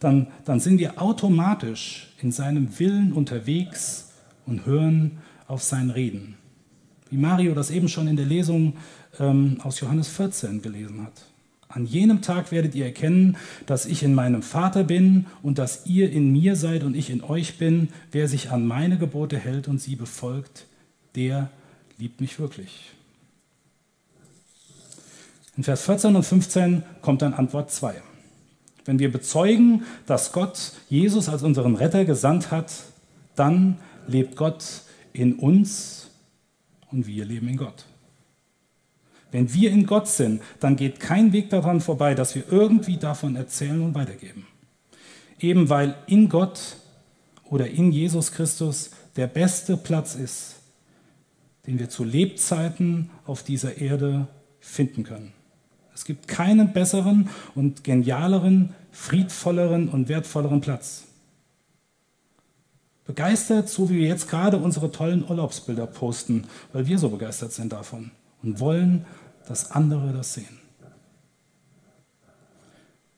dann, 0.00 0.28
dann 0.44 0.60
sind 0.60 0.78
wir 0.78 1.00
automatisch 1.00 2.12
in 2.20 2.30
seinem 2.30 2.78
Willen 2.78 3.12
unterwegs 3.12 4.12
und 4.46 4.66
hören 4.66 5.18
auf 5.46 5.62
sein 5.62 5.90
Reden. 5.90 6.36
Wie 7.10 7.16
Mario 7.16 7.54
das 7.54 7.70
eben 7.70 7.88
schon 7.88 8.08
in 8.08 8.16
der 8.16 8.26
Lesung 8.26 8.74
ähm, 9.18 9.58
aus 9.62 9.80
Johannes 9.80 10.08
14 10.08 10.62
gelesen 10.62 11.02
hat. 11.02 11.12
An 11.68 11.86
jenem 11.86 12.20
Tag 12.20 12.52
werdet 12.52 12.74
ihr 12.74 12.84
erkennen, 12.84 13.38
dass 13.64 13.86
ich 13.86 14.02
in 14.02 14.14
meinem 14.14 14.42
Vater 14.42 14.84
bin 14.84 15.26
und 15.42 15.58
dass 15.58 15.86
ihr 15.86 16.12
in 16.12 16.30
mir 16.30 16.54
seid 16.54 16.82
und 16.82 16.94
ich 16.94 17.08
in 17.08 17.22
euch 17.22 17.56
bin. 17.56 17.88
Wer 18.10 18.28
sich 18.28 18.50
an 18.50 18.66
meine 18.66 18.98
Gebote 18.98 19.38
hält 19.38 19.68
und 19.68 19.80
sie 19.80 19.96
befolgt, 19.96 20.66
der 21.14 21.48
liebt 21.96 22.20
mich 22.20 22.38
wirklich. 22.38 22.90
In 25.56 25.64
Vers 25.64 25.82
14 25.84 26.14
und 26.14 26.24
15 26.24 26.82
kommt 27.00 27.22
dann 27.22 27.32
Antwort 27.32 27.70
2. 27.70 27.94
Wenn 28.84 28.98
wir 28.98 29.10
bezeugen, 29.10 29.84
dass 30.06 30.32
Gott 30.32 30.72
Jesus 30.90 31.28
als 31.28 31.42
unseren 31.42 31.76
Retter 31.76 32.04
gesandt 32.04 32.50
hat, 32.50 32.72
dann 33.34 33.78
lebt 34.06 34.36
Gott 34.36 34.82
in 35.12 35.34
uns 35.34 36.10
und 36.90 37.06
wir 37.06 37.24
leben 37.24 37.48
in 37.48 37.56
Gott. 37.56 37.86
Wenn 39.32 39.52
wir 39.52 39.70
in 39.70 39.86
Gott 39.86 40.06
sind, 40.08 40.42
dann 40.60 40.76
geht 40.76 41.00
kein 41.00 41.32
Weg 41.32 41.50
daran 41.50 41.80
vorbei, 41.80 42.14
dass 42.14 42.34
wir 42.34 42.44
irgendwie 42.50 42.98
davon 42.98 43.34
erzählen 43.34 43.80
und 43.80 43.94
weitergeben. 43.94 44.46
Eben 45.40 45.68
weil 45.70 45.96
in 46.06 46.28
Gott 46.28 46.76
oder 47.50 47.68
in 47.68 47.90
Jesus 47.90 48.30
Christus 48.30 48.90
der 49.16 49.26
beste 49.26 49.76
Platz 49.76 50.14
ist, 50.14 50.56
den 51.66 51.78
wir 51.78 51.88
zu 51.88 52.04
Lebzeiten 52.04 53.10
auf 53.24 53.42
dieser 53.42 53.78
Erde 53.78 54.28
finden 54.60 55.02
können. 55.02 55.32
Es 55.94 56.04
gibt 56.04 56.28
keinen 56.28 56.72
besseren 56.72 57.28
und 57.54 57.84
genialeren, 57.84 58.74
friedvolleren 58.90 59.88
und 59.88 60.08
wertvolleren 60.08 60.60
Platz. 60.60 61.04
Begeistert, 63.04 63.68
so 63.68 63.90
wie 63.90 63.98
wir 63.98 64.08
jetzt 64.08 64.28
gerade 64.28 64.58
unsere 64.58 64.92
tollen 64.92 65.24
Urlaubsbilder 65.28 65.86
posten, 65.86 66.44
weil 66.72 66.86
wir 66.86 66.98
so 66.98 67.08
begeistert 67.08 67.52
sind 67.52 67.72
davon 67.72 68.10
und 68.42 68.60
wollen, 68.60 69.04
dass 69.46 69.70
andere 69.70 70.12
das 70.12 70.34
sehen. 70.34 70.58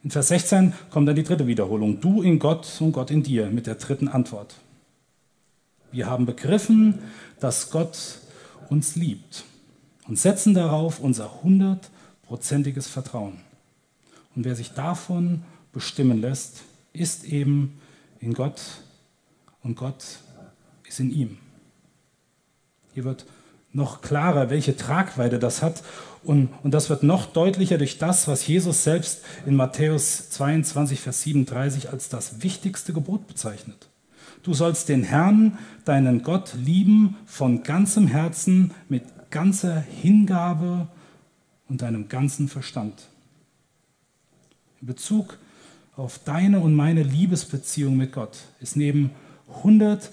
In 0.03 0.11
Vers 0.11 0.29
16 0.29 0.75
kommt 0.91 1.09
dann 1.09 1.17
die 1.17 1.23
dritte 1.23 1.47
Wiederholung. 1.47 2.01
Du 2.01 2.23
in 2.23 2.39
Gott 2.39 2.81
und 2.81 2.93
Gott 2.93 3.11
in 3.11 3.23
dir 3.23 3.47
mit 3.47 3.67
der 3.67 3.77
dritten 3.77 4.09
Antwort. 4.09 4.55
Wir 5.93 6.07
haben 6.07 6.27
begriffen, 6.27 6.99
dass 7.41 7.71
Gott 7.71 8.19
uns 8.69 8.97
liebt 8.97 9.45
und 10.07 10.19
setzen 10.19 10.53
darauf 10.53 11.01
unser 11.01 11.43
hundertprozentiges 11.43 12.87
Vertrauen. 12.87 13.39
Und 14.35 14.45
wer 14.45 14.57
sich 14.57 14.73
davon 14.73 15.43
bestimmen 15.73 16.21
lässt, 16.21 16.63
ist 16.93 17.25
eben 17.25 17.81
in 18.21 18.35
Gott 18.35 18.61
und 19.63 19.77
Gott 19.77 20.05
ist 20.87 21.01
in 21.01 21.11
ihm. 21.11 21.39
Hier 22.93 23.05
wird 23.05 23.25
noch 23.73 24.03
klarer, 24.03 24.51
welche 24.51 24.77
Tragweite 24.77 25.39
das 25.39 25.63
hat. 25.63 25.83
Und, 26.25 26.49
und 26.63 26.73
das 26.73 26.89
wird 26.91 27.03
noch 27.03 27.27
deutlicher 27.27 27.79
durch 27.79 27.99
das, 27.99 28.27
was 28.29 28.47
Jesus 28.47 28.85
selbst 28.85 29.23
in 29.47 29.57
Matthäus 29.57 30.31
22, 30.31 31.01
Vers 31.01 31.23
37 31.23 31.91
als 31.91 32.09
das 32.09 32.43
wichtigste 32.43 32.93
Gebot 32.93 33.27
bezeichnet. 33.27 33.89
Du 34.43 34.55
sollst 34.55 34.89
den 34.89 35.05
Herrn, 35.05 35.59
deinen 35.85 36.23
Gott, 36.23 36.55
lieben 36.55 37.17
von 37.27 37.63
ganzem 37.63 38.07
Herzen, 38.07 38.73
mit 38.89 39.05
ganzer 39.31 39.81
Hingabe 39.81 40.89
und 41.69 41.83
deinem 41.83 42.09
ganzen 42.09 42.49
Verstand. 42.49 43.09
In 44.81 44.87
Bezug 44.87 45.39
auf 45.97 46.21
deine 46.25 46.61
und 46.61 46.75
meine 46.75 47.03
Liebesbeziehung 47.03 47.97
mit 47.97 48.13
Gott 48.13 48.39
ist 48.61 48.77
neben 48.77 49.11
100 49.57 50.11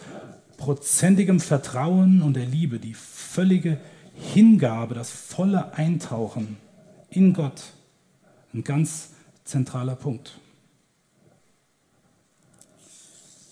prozentigem 0.57 1.39
Vertrauen 1.39 2.21
und 2.21 2.35
der 2.35 2.45
Liebe, 2.45 2.79
die 2.79 2.93
völlige 2.93 3.79
Hingabe, 4.21 4.93
das 4.93 5.09
volle 5.09 5.73
Eintauchen 5.73 6.57
in 7.09 7.33
Gott 7.33 7.73
ein 8.53 8.63
ganz 8.63 9.11
zentraler 9.43 9.95
Punkt. 9.95 10.39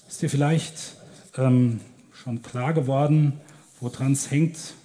Ist 0.07 0.21
dir 0.21 0.29
vielleicht 0.29 0.95
ähm, 1.37 1.81
schon 2.13 2.41
klar 2.41 2.73
geworden, 2.73 3.39
woran 3.79 4.13
es 4.13 4.29
hängt 4.29 4.75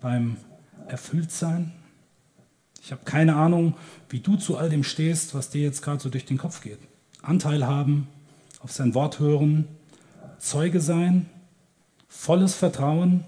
beim 0.00 0.36
Erfülltsein? 0.88 1.72
Ich 2.82 2.92
habe 2.92 3.04
keine 3.04 3.36
Ahnung, 3.36 3.74
wie 4.10 4.20
du 4.20 4.36
zu 4.36 4.58
all 4.58 4.68
dem 4.68 4.84
stehst, 4.84 5.34
was 5.34 5.48
dir 5.48 5.62
jetzt 5.62 5.82
gerade 5.82 6.02
so 6.02 6.10
durch 6.10 6.26
den 6.26 6.38
Kopf 6.38 6.60
geht. 6.60 6.78
Anteil 7.22 7.66
haben, 7.66 8.08
auf 8.60 8.72
sein 8.72 8.94
Wort 8.94 9.20
hören, 9.20 9.66
Zeuge 10.38 10.80
sein, 10.80 11.30
volles 12.08 12.54
Vertrauen, 12.54 13.24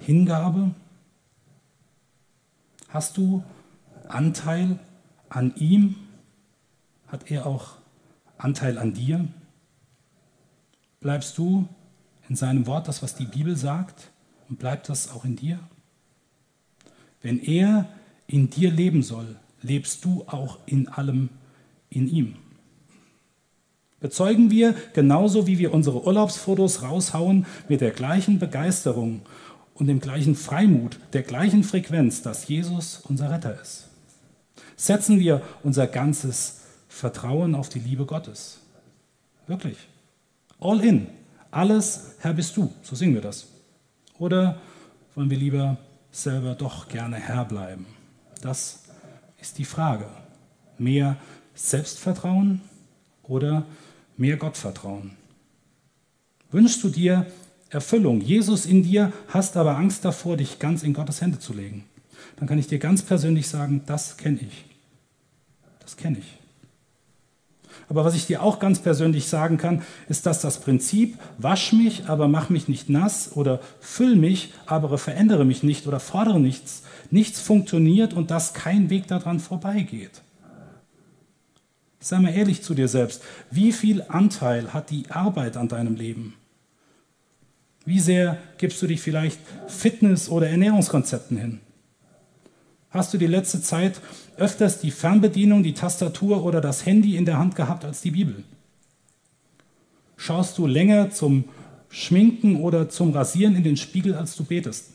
Hingabe? 0.00 0.72
Hast 2.88 3.18
du 3.18 3.42
Anteil 4.08 4.78
an 5.28 5.54
ihm? 5.56 5.96
Hat 7.06 7.30
er 7.30 7.46
auch 7.46 7.76
Anteil 8.38 8.78
an 8.78 8.94
dir? 8.94 9.28
Bleibst 11.00 11.36
du 11.36 11.68
in 12.28 12.36
seinem 12.36 12.66
Wort 12.66 12.88
das, 12.88 13.02
was 13.02 13.14
die 13.14 13.26
Bibel 13.26 13.56
sagt? 13.56 14.10
Und 14.48 14.58
bleibt 14.58 14.88
das 14.88 15.10
auch 15.10 15.24
in 15.24 15.36
dir? 15.36 15.58
Wenn 17.20 17.38
er 17.38 17.86
in 18.26 18.48
dir 18.48 18.70
leben 18.70 19.02
soll, 19.02 19.36
lebst 19.60 20.04
du 20.04 20.24
auch 20.26 20.58
in 20.66 20.88
allem 20.88 21.28
in 21.90 22.08
ihm. 22.08 22.36
Bezeugen 24.00 24.50
wir, 24.50 24.74
genauso 24.94 25.46
wie 25.46 25.58
wir 25.58 25.74
unsere 25.74 26.06
Urlaubsfotos 26.06 26.82
raushauen, 26.82 27.46
mit 27.68 27.80
der 27.80 27.90
gleichen 27.90 28.38
Begeisterung 28.38 29.22
und 29.78 29.86
dem 29.86 30.00
gleichen 30.00 30.34
Freimut, 30.34 30.98
der 31.12 31.22
gleichen 31.22 31.62
Frequenz, 31.62 32.22
dass 32.22 32.48
Jesus 32.48 33.00
unser 33.08 33.30
Retter 33.30 33.60
ist? 33.60 33.88
Setzen 34.76 35.18
wir 35.20 35.42
unser 35.62 35.86
ganzes 35.86 36.60
Vertrauen 36.88 37.54
auf 37.54 37.68
die 37.68 37.78
Liebe 37.78 38.04
Gottes? 38.04 38.60
Wirklich. 39.46 39.76
All 40.60 40.84
in. 40.84 41.06
Alles, 41.50 42.16
Herr, 42.18 42.34
bist 42.34 42.56
du. 42.56 42.72
So 42.82 42.96
singen 42.96 43.14
wir 43.14 43.22
das. 43.22 43.46
Oder 44.18 44.60
wollen 45.14 45.30
wir 45.30 45.38
lieber 45.38 45.78
selber 46.10 46.54
doch 46.54 46.88
gerne 46.88 47.16
Herr 47.16 47.44
bleiben? 47.44 47.86
Das 48.42 48.80
ist 49.40 49.58
die 49.58 49.64
Frage. 49.64 50.06
Mehr 50.76 51.16
Selbstvertrauen 51.54 52.60
oder 53.22 53.64
mehr 54.16 54.36
Gottvertrauen? 54.36 55.12
Wünschst 56.50 56.82
du 56.82 56.88
dir 56.88 57.26
Erfüllung, 57.70 58.20
Jesus 58.20 58.64
in 58.66 58.82
dir, 58.82 59.12
hast 59.28 59.56
aber 59.56 59.76
Angst 59.76 60.04
davor, 60.04 60.36
dich 60.36 60.58
ganz 60.58 60.82
in 60.82 60.94
Gottes 60.94 61.20
Hände 61.20 61.38
zu 61.38 61.52
legen? 61.52 61.84
Dann 62.36 62.48
kann 62.48 62.58
ich 62.58 62.66
dir 62.66 62.78
ganz 62.78 63.02
persönlich 63.02 63.48
sagen, 63.48 63.82
das 63.86 64.16
kenne 64.16 64.38
ich. 64.40 64.64
Das 65.80 65.96
kenne 65.96 66.18
ich. 66.18 66.38
Aber 67.88 68.04
was 68.04 68.14
ich 68.14 68.26
dir 68.26 68.42
auch 68.42 68.58
ganz 68.58 68.80
persönlich 68.80 69.26
sagen 69.26 69.56
kann, 69.56 69.82
ist, 70.08 70.26
dass 70.26 70.40
das 70.40 70.60
Prinzip, 70.60 71.18
wasch 71.38 71.72
mich, 71.72 72.04
aber 72.06 72.28
mach 72.28 72.50
mich 72.50 72.68
nicht 72.68 72.90
nass 72.90 73.32
oder 73.34 73.60
füll 73.80 74.16
mich, 74.16 74.52
aber 74.66 74.98
verändere 74.98 75.44
mich 75.44 75.62
nicht 75.62 75.86
oder 75.86 76.00
fordere 76.00 76.40
nichts, 76.40 76.82
nichts 77.10 77.40
funktioniert 77.40 78.12
und 78.12 78.30
dass 78.30 78.52
kein 78.52 78.90
Weg 78.90 79.06
daran 79.06 79.40
vorbeigeht. 79.40 80.22
Sei 82.00 82.18
mal 82.18 82.34
ehrlich 82.34 82.62
zu 82.62 82.74
dir 82.74 82.88
selbst. 82.88 83.22
Wie 83.50 83.72
viel 83.72 84.04
Anteil 84.08 84.72
hat 84.72 84.90
die 84.90 85.10
Arbeit 85.10 85.56
an 85.56 85.68
deinem 85.68 85.96
Leben? 85.96 86.34
Wie 87.88 88.00
sehr 88.00 88.36
gibst 88.58 88.82
du 88.82 88.86
dich 88.86 89.00
vielleicht 89.00 89.40
Fitness- 89.66 90.28
oder 90.28 90.46
Ernährungskonzepten 90.46 91.38
hin? 91.38 91.60
Hast 92.90 93.14
du 93.14 93.16
die 93.16 93.26
letzte 93.26 93.62
Zeit 93.62 94.02
öfters 94.36 94.78
die 94.78 94.90
Fernbedienung, 94.90 95.62
die 95.62 95.72
Tastatur 95.72 96.44
oder 96.44 96.60
das 96.60 96.84
Handy 96.84 97.16
in 97.16 97.24
der 97.24 97.38
Hand 97.38 97.56
gehabt 97.56 97.86
als 97.86 98.02
die 98.02 98.10
Bibel? 98.10 98.44
Schaust 100.18 100.58
du 100.58 100.66
länger 100.66 101.12
zum 101.12 101.44
Schminken 101.88 102.56
oder 102.56 102.90
zum 102.90 103.12
Rasieren 103.12 103.56
in 103.56 103.62
den 103.62 103.78
Spiegel, 103.78 104.14
als 104.14 104.36
du 104.36 104.44
betest? 104.44 104.90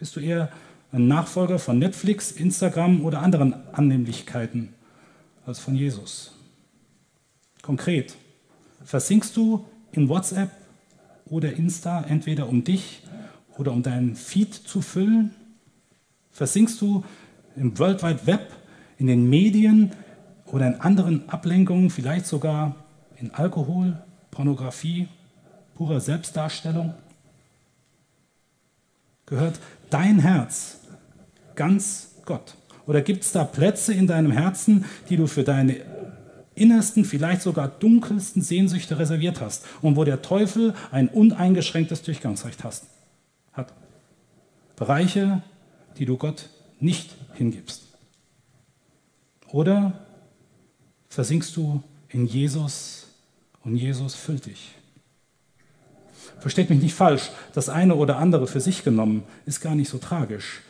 Bist 0.00 0.16
du 0.16 0.20
eher 0.20 0.50
ein 0.90 1.06
Nachfolger 1.06 1.60
von 1.60 1.78
Netflix, 1.78 2.32
Instagram 2.32 3.04
oder 3.04 3.22
anderen 3.22 3.54
Annehmlichkeiten 3.72 4.70
als 5.46 5.60
von 5.60 5.76
Jesus? 5.76 6.32
Konkret, 7.62 8.16
versinkst 8.82 9.36
du 9.36 9.64
in 9.92 10.08
WhatsApp 10.08 10.59
oder 11.30 11.54
Insta 11.54 12.02
entweder 12.02 12.48
um 12.48 12.64
dich 12.64 13.02
oder 13.56 13.72
um 13.72 13.82
deinen 13.82 14.16
Feed 14.16 14.52
zu 14.52 14.82
füllen 14.82 15.34
Versinkst 16.30 16.80
du 16.80 17.04
im 17.56 17.78
World 17.78 18.02
Wide 18.02 18.26
Web, 18.26 18.52
in 18.98 19.06
den 19.06 19.28
Medien 19.28 19.92
oder 20.46 20.66
in 20.68 20.80
anderen 20.80 21.28
Ablenkungen, 21.28 21.90
vielleicht 21.90 22.26
sogar 22.26 22.76
in 23.16 23.32
Alkohol, 23.34 24.02
Pornografie, 24.30 25.08
purer 25.74 26.00
Selbstdarstellung? 26.00 26.94
Gehört 29.26 29.58
dein 29.90 30.20
Herz 30.20 30.80
ganz 31.54 32.14
Gott? 32.24 32.54
Oder 32.86 33.02
gibt 33.02 33.22
es 33.22 33.32
da 33.32 33.44
Plätze 33.44 33.92
in 33.92 34.06
deinem 34.06 34.32
Herzen, 34.32 34.84
die 35.08 35.16
du 35.16 35.26
für 35.26 35.44
deine 35.44 35.76
innersten, 36.54 37.04
vielleicht 37.04 37.42
sogar 37.42 37.68
dunkelsten 37.68 38.42
Sehnsüchte 38.42 38.98
reserviert 38.98 39.40
hast 39.40 39.64
und 39.82 39.96
wo 39.96 40.04
der 40.04 40.22
Teufel 40.22 40.74
ein 40.90 41.08
uneingeschränktes 41.08 42.02
Durchgangsrecht 42.02 42.64
hast, 42.64 42.86
hat? 43.52 43.72
Bereiche, 44.76 45.42
die 45.98 46.06
du 46.06 46.16
Gott 46.16 46.48
nicht 46.80 47.10
hingibst? 47.34 47.82
Oder 49.48 50.06
versinkst 51.08 51.56
du 51.56 51.82
in 52.08 52.26
Jesus 52.26 53.08
und 53.62 53.76
Jesus 53.76 54.14
füllt 54.14 54.46
dich? 54.46 54.74
Versteht 56.38 56.70
mich 56.70 56.80
nicht 56.80 56.94
falsch, 56.94 57.30
das 57.52 57.68
eine 57.68 57.96
oder 57.96 58.16
andere 58.16 58.46
für 58.46 58.60
sich 58.60 58.84
genommen 58.84 59.24
ist 59.44 59.60
gar 59.60 59.74
nicht 59.74 59.90
so 59.90 59.98
tragisch. 59.98 60.62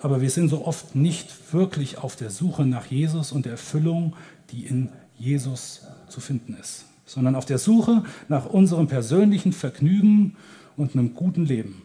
Aber 0.00 0.20
wir 0.20 0.30
sind 0.30 0.48
so 0.48 0.66
oft 0.66 0.94
nicht 0.94 1.52
wirklich 1.52 1.98
auf 1.98 2.16
der 2.16 2.30
Suche 2.30 2.66
nach 2.66 2.86
Jesus 2.86 3.32
und 3.32 3.44
der 3.44 3.52
Erfüllung, 3.52 4.16
die 4.50 4.66
in 4.66 4.90
Jesus 5.18 5.82
zu 6.08 6.20
finden 6.20 6.56
ist, 6.60 6.86
sondern 7.06 7.34
auf 7.34 7.46
der 7.46 7.58
Suche 7.58 8.04
nach 8.28 8.46
unserem 8.46 8.86
persönlichen 8.86 9.52
Vergnügen 9.52 10.36
und 10.76 10.94
einem 10.94 11.14
guten 11.14 11.46
Leben. 11.46 11.82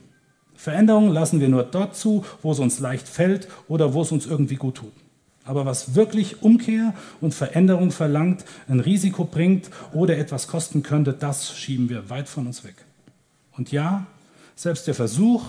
Veränderungen 0.56 1.14
lassen 1.14 1.40
wir 1.40 1.48
nur 1.48 1.64
dort 1.64 1.96
zu, 1.96 2.26
wo 2.42 2.52
es 2.52 2.60
uns 2.60 2.80
leicht 2.80 3.08
fällt 3.08 3.48
oder 3.68 3.94
wo 3.94 4.02
es 4.02 4.12
uns 4.12 4.26
irgendwie 4.26 4.56
gut 4.56 4.76
tut. 4.76 4.92
Aber 5.46 5.66
was 5.66 5.96
wirklich 5.96 6.44
Umkehr 6.44 6.94
und 7.22 7.34
Veränderung 7.34 7.92
verlangt, 7.92 8.46
ein 8.68 8.80
Risiko 8.80 9.24
bringt 9.24 9.70
oder 9.94 10.18
etwas 10.18 10.48
kosten 10.48 10.84
könnte, 10.84 11.14
das 11.14 11.58
schieben 11.58 11.90
wir 11.90 12.10
weit 12.10 12.30
von 12.30 12.46
uns 12.46 12.64
weg. 12.64 12.76
Und 13.58 13.72
ja, 13.72 14.06
selbst 14.56 14.86
der 14.86 14.94
Versuch 14.94 15.44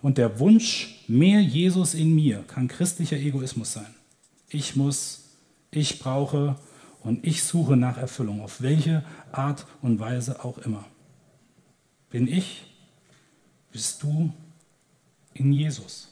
und 0.00 0.16
der 0.16 0.38
Wunsch, 0.38 1.04
mehr 1.08 1.40
Jesus 1.40 1.94
in 1.94 2.14
mir, 2.14 2.44
kann 2.46 2.68
christlicher 2.68 3.16
Egoismus 3.16 3.72
sein. 3.72 3.94
Ich 4.48 4.76
muss, 4.76 5.24
ich 5.70 5.98
brauche 5.98 6.56
und 7.04 7.26
ich 7.26 7.42
suche 7.42 7.76
nach 7.76 7.96
Erfüllung, 7.96 8.42
auf 8.42 8.62
welche 8.62 9.04
Art 9.32 9.66
und 9.80 9.98
Weise 9.98 10.44
auch 10.44 10.58
immer. 10.58 10.84
Bin 12.10 12.28
ich, 12.28 12.64
bist 13.72 14.02
du 14.02 14.32
in 15.34 15.52
Jesus. 15.52 16.08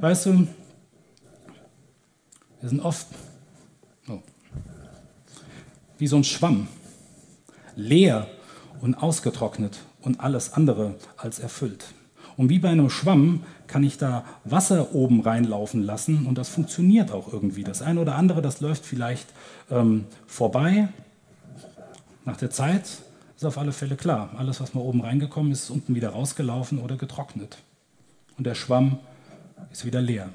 Weißt 0.00 0.26
du, 0.26 0.48
wir 2.60 2.68
sind 2.68 2.80
oft 2.80 3.06
oh, 4.08 4.20
wie 5.98 6.06
so 6.06 6.16
ein 6.16 6.24
Schwamm, 6.24 6.66
leer 7.76 8.26
und 8.80 8.94
ausgetrocknet 8.94 9.78
und 10.00 10.20
alles 10.20 10.52
andere 10.52 10.96
als 11.16 11.38
erfüllt. 11.38 11.84
Und 12.36 12.48
wie 12.48 12.58
bei 12.58 12.70
einem 12.70 12.90
Schwamm 12.90 13.44
kann 13.74 13.82
ich 13.82 13.98
da 13.98 14.24
Wasser 14.44 14.94
oben 14.94 15.20
reinlaufen 15.20 15.82
lassen 15.82 16.26
und 16.26 16.38
das 16.38 16.48
funktioniert 16.48 17.10
auch 17.10 17.32
irgendwie. 17.32 17.64
Das 17.64 17.82
eine 17.82 17.98
oder 17.98 18.14
andere, 18.14 18.40
das 18.40 18.60
läuft 18.60 18.86
vielleicht 18.86 19.26
ähm, 19.68 20.04
vorbei 20.28 20.90
nach 22.24 22.36
der 22.36 22.50
Zeit, 22.50 22.84
ist 23.34 23.44
auf 23.44 23.58
alle 23.58 23.72
Fälle 23.72 23.96
klar. 23.96 24.30
Alles, 24.38 24.60
was 24.60 24.74
mal 24.74 24.80
oben 24.80 25.00
reingekommen 25.00 25.50
ist, 25.50 25.64
ist 25.64 25.70
unten 25.70 25.96
wieder 25.96 26.10
rausgelaufen 26.10 26.78
oder 26.78 26.96
getrocknet. 26.96 27.58
Und 28.38 28.46
der 28.46 28.54
Schwamm 28.54 29.00
ist 29.72 29.84
wieder 29.84 30.00
leer. 30.00 30.28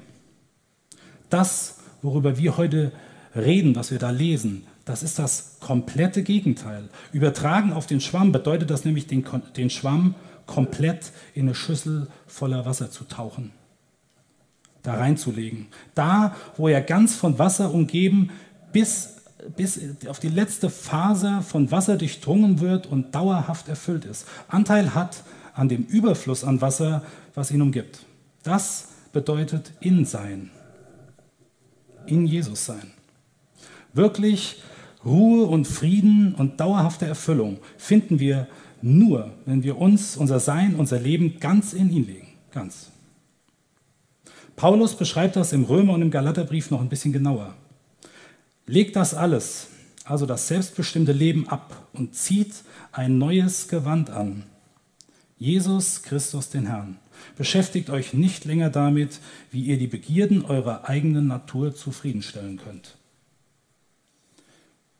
Das, 1.30 1.78
worüber 2.02 2.36
wir 2.36 2.58
heute 2.58 2.92
reden, 3.34 3.74
was 3.74 3.90
wir 3.90 3.98
da 3.98 4.10
lesen, 4.10 4.66
das 4.84 5.02
ist 5.02 5.18
das 5.18 5.56
komplette 5.60 6.22
Gegenteil. 6.22 6.90
Übertragen 7.14 7.72
auf 7.72 7.86
den 7.86 8.02
Schwamm 8.02 8.32
bedeutet 8.32 8.68
das 8.68 8.84
nämlich, 8.84 9.06
den, 9.06 9.24
den 9.56 9.70
Schwamm 9.70 10.14
komplett 10.50 11.12
in 11.34 11.46
eine 11.46 11.54
Schüssel 11.54 12.08
voller 12.26 12.66
Wasser 12.66 12.90
zu 12.90 13.04
tauchen, 13.04 13.52
da 14.82 14.94
reinzulegen. 14.94 15.68
Da, 15.94 16.34
wo 16.56 16.68
er 16.68 16.82
ganz 16.82 17.14
von 17.14 17.38
Wasser 17.38 17.72
umgeben 17.72 18.30
bis 18.72 19.16
bis 19.56 19.80
auf 20.06 20.20
die 20.20 20.28
letzte 20.28 20.68
Faser 20.68 21.40
von 21.40 21.70
Wasser 21.70 21.96
durchdrungen 21.96 22.60
wird 22.60 22.86
und 22.86 23.14
dauerhaft 23.14 23.68
erfüllt 23.68 24.04
ist. 24.04 24.26
Anteil 24.48 24.94
hat 24.94 25.24
an 25.54 25.68
dem 25.68 25.84
Überfluss 25.84 26.44
an 26.44 26.60
Wasser, 26.60 27.02
was 27.34 27.50
ihn 27.50 27.62
umgibt. 27.62 28.00
Das 28.42 28.88
bedeutet 29.12 29.72
in 29.80 30.04
sein, 30.04 30.50
in 32.06 32.26
Jesus 32.26 32.66
sein. 32.66 32.92
Wirklich 33.92 34.62
Ruhe 35.04 35.46
und 35.46 35.66
Frieden 35.66 36.34
und 36.34 36.60
dauerhafte 36.60 37.06
Erfüllung 37.06 37.58
finden 37.78 38.20
wir 38.20 38.46
nur, 38.82 39.32
wenn 39.46 39.62
wir 39.62 39.78
uns, 39.78 40.16
unser 40.16 40.40
Sein, 40.40 40.74
unser 40.74 40.98
Leben 40.98 41.38
ganz 41.40 41.72
in 41.72 41.90
ihn 41.90 42.06
legen. 42.06 42.28
Ganz. 42.52 42.90
Paulus 44.56 44.96
beschreibt 44.96 45.36
das 45.36 45.52
im 45.52 45.64
Römer 45.64 45.94
und 45.94 46.02
im 46.02 46.10
Galaterbrief 46.10 46.70
noch 46.70 46.80
ein 46.80 46.88
bisschen 46.88 47.12
genauer. 47.12 47.54
Legt 48.66 48.96
das 48.96 49.14
alles, 49.14 49.68
also 50.04 50.26
das 50.26 50.48
selbstbestimmte 50.48 51.12
Leben 51.12 51.48
ab 51.48 51.88
und 51.92 52.14
zieht 52.14 52.54
ein 52.92 53.18
neues 53.18 53.68
Gewand 53.68 54.10
an. 54.10 54.44
Jesus 55.38 56.02
Christus 56.02 56.50
den 56.50 56.66
Herrn. 56.66 56.98
Beschäftigt 57.36 57.90
euch 57.90 58.12
nicht 58.12 58.44
länger 58.44 58.70
damit, 58.70 59.20
wie 59.50 59.62
ihr 59.62 59.78
die 59.78 59.86
Begierden 59.86 60.44
eurer 60.44 60.88
eigenen 60.88 61.26
Natur 61.26 61.74
zufriedenstellen 61.74 62.58
könnt. 62.58 62.96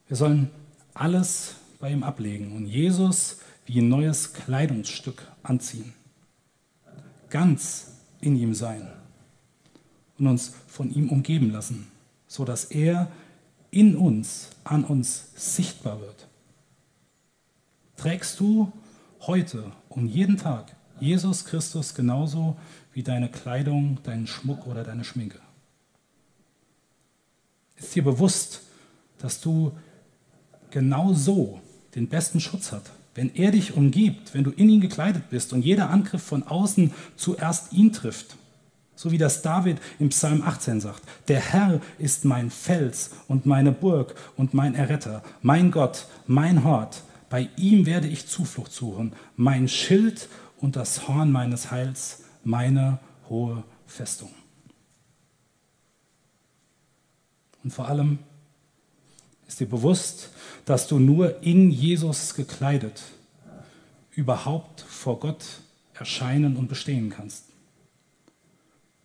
Wir 0.08 0.16
sollen 0.16 0.50
alles 0.94 1.54
bei 1.78 1.90
ihm 1.90 2.02
ablegen 2.02 2.56
und 2.56 2.66
Jesus 2.66 3.38
wie 3.72 3.82
ein 3.82 3.88
neues 3.88 4.32
Kleidungsstück 4.32 5.22
anziehen. 5.44 5.94
Ganz 7.28 7.92
in 8.20 8.34
ihm 8.34 8.52
sein 8.52 8.90
und 10.18 10.26
uns 10.26 10.52
von 10.66 10.92
ihm 10.92 11.08
umgeben 11.08 11.52
lassen, 11.52 11.86
sodass 12.26 12.64
er 12.64 13.12
in 13.70 13.94
uns, 13.94 14.48
an 14.64 14.82
uns 14.82 15.28
sichtbar 15.36 16.00
wird. 16.00 16.26
Trägst 17.96 18.40
du 18.40 18.72
heute, 19.20 19.70
um 19.88 20.04
jeden 20.04 20.36
Tag, 20.36 20.74
Jesus 20.98 21.44
Christus 21.44 21.94
genauso 21.94 22.56
wie 22.92 23.04
deine 23.04 23.30
Kleidung, 23.30 24.02
deinen 24.02 24.26
Schmuck 24.26 24.66
oder 24.66 24.82
deine 24.82 25.04
Schminke. 25.04 25.38
Ist 27.76 27.94
dir 27.94 28.02
bewusst, 28.02 28.62
dass 29.18 29.40
du 29.40 29.78
genau 30.70 31.14
so 31.14 31.60
den 31.94 32.08
besten 32.08 32.40
Schutz 32.40 32.72
hast? 32.72 32.90
Wenn 33.14 33.34
er 33.34 33.50
dich 33.50 33.76
umgibt, 33.76 34.34
wenn 34.34 34.44
du 34.44 34.50
in 34.50 34.68
ihn 34.68 34.80
gekleidet 34.80 35.30
bist 35.30 35.52
und 35.52 35.64
jeder 35.64 35.90
Angriff 35.90 36.22
von 36.22 36.44
außen 36.44 36.92
zuerst 37.16 37.72
ihn 37.72 37.92
trifft, 37.92 38.36
so 38.94 39.10
wie 39.10 39.18
das 39.18 39.42
David 39.42 39.78
im 39.98 40.10
Psalm 40.10 40.42
18 40.42 40.80
sagt, 40.80 41.02
der 41.28 41.40
Herr 41.40 41.80
ist 41.98 42.24
mein 42.24 42.50
Fels 42.50 43.10
und 43.28 43.46
meine 43.46 43.72
Burg 43.72 44.14
und 44.36 44.54
mein 44.54 44.74
Erretter, 44.74 45.22
mein 45.42 45.70
Gott, 45.70 46.06
mein 46.26 46.64
Hort, 46.64 47.02
bei 47.30 47.48
ihm 47.56 47.86
werde 47.86 48.08
ich 48.08 48.26
Zuflucht 48.26 48.72
suchen, 48.72 49.12
mein 49.36 49.68
Schild 49.68 50.28
und 50.58 50.76
das 50.76 51.08
Horn 51.08 51.32
meines 51.32 51.70
Heils, 51.70 52.24
meine 52.44 52.98
hohe 53.28 53.64
Festung. 53.86 54.30
Und 57.64 57.72
vor 57.72 57.88
allem 57.88 58.18
ist 59.50 59.58
dir 59.58 59.66
bewusst, 59.66 60.30
dass 60.64 60.86
du 60.86 61.00
nur 61.00 61.42
in 61.42 61.72
Jesus 61.72 62.34
gekleidet 62.34 63.02
überhaupt 64.12 64.80
vor 64.82 65.18
Gott 65.18 65.44
erscheinen 65.92 66.56
und 66.56 66.68
bestehen 66.68 67.10
kannst. 67.10 67.46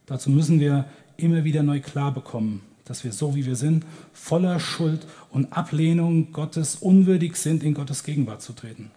Dazu 0.05 0.29
müssen 0.29 0.59
wir 0.59 0.85
immer 1.17 1.45
wieder 1.45 1.63
neu 1.63 1.79
klar 1.79 2.13
bekommen, 2.13 2.61
dass 2.83 3.03
wir 3.03 3.11
so 3.11 3.33
wie 3.33 3.47
wir 3.47 3.55
sind, 3.55 3.85
voller 4.13 4.59
Schuld 4.59 5.07
und 5.31 5.51
Ablehnung 5.51 6.31
Gottes 6.31 6.75
unwürdig 6.75 7.37
sind, 7.37 7.63
in 7.63 7.73
Gottes 7.73 8.03
Gegenwart 8.03 8.43
zu 8.43 8.53
treten. 8.53 8.91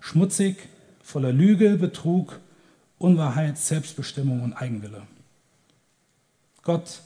Schmutzig, 0.00 0.56
voller 1.00 1.32
Lüge, 1.32 1.76
Betrug, 1.76 2.40
Unwahrheit, 2.98 3.56
Selbstbestimmung 3.56 4.42
und 4.42 4.54
Eigenwille. 4.54 5.02
Gott 6.64 7.02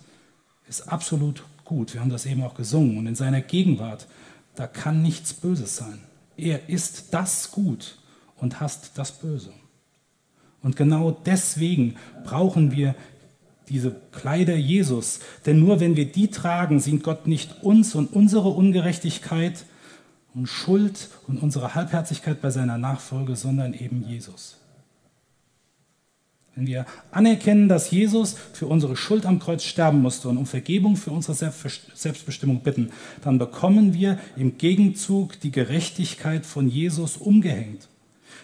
ist 0.67 0.91
absolut 0.91 1.45
gut. 1.67 1.93
Wir 1.93 2.01
haben 2.01 2.11
das 2.11 2.25
eben 2.27 2.43
auch 2.43 2.55
gesungen. 2.55 2.97
Und 2.97 3.07
in 3.07 3.15
seiner 3.15 3.43
Gegenwart, 3.43 4.07
da 4.55 4.67
kann 4.67 5.03
nichts 5.03 5.35
Böses 5.35 5.77
sein. 5.77 6.01
Er 6.37 6.69
ist 6.69 7.13
das 7.13 7.51
Gut 7.51 7.99
und 8.37 8.61
hasst 8.61 8.93
das 8.95 9.13
Böse. 9.13 9.53
Und 10.63 10.77
genau 10.77 11.11
deswegen 11.11 11.97
brauchen 12.25 12.73
wir 12.73 12.95
diese 13.69 13.95
Kleider 14.13 14.57
Jesus. 14.57 15.21
Denn 15.45 15.61
nur 15.61 15.81
wenn 15.81 15.97
wir 15.97 16.11
die 16.11 16.29
tragen, 16.29 16.81
sieht 16.81 17.03
Gott 17.03 17.27
nicht 17.27 17.63
uns 17.63 17.95
und 17.95 18.13
unsere 18.13 18.49
Ungerechtigkeit 18.49 19.65
und 20.35 20.47
Schuld 20.47 21.09
und 21.27 21.43
unsere 21.43 21.75
Halbherzigkeit 21.75 22.41
bei 22.41 22.51
seiner 22.51 22.79
Nachfolge, 22.79 23.37
sondern 23.37 23.75
eben 23.75 24.05
Jesus. 24.07 24.59
Wenn 26.57 26.67
wir 26.67 26.87
anerkennen, 27.11 27.69
dass 27.69 27.91
Jesus 27.91 28.35
für 28.55 28.67
unsere 28.67 28.97
Schuld 28.97 29.27
am 29.27 29.39
Kreuz 29.39 29.63
sterben 29.63 30.01
musste 30.01 30.31
und 30.31 30.39
um 30.39 30.47
Vergebung 30.47 30.97
für 30.97 31.11
unsere 31.11 31.35
Selbstbestimmung 31.35 32.63
bitten, 32.63 32.93
dann 33.23 33.39
bekommen 33.39 33.93
wir 33.93 34.19
im 34.37 34.57
Gegenzug 34.57 35.39
die 35.41 35.51
Gerechtigkeit 35.51 36.47
von 36.47 36.67
Jesus 36.67 37.19
umgehängt. 37.19 37.89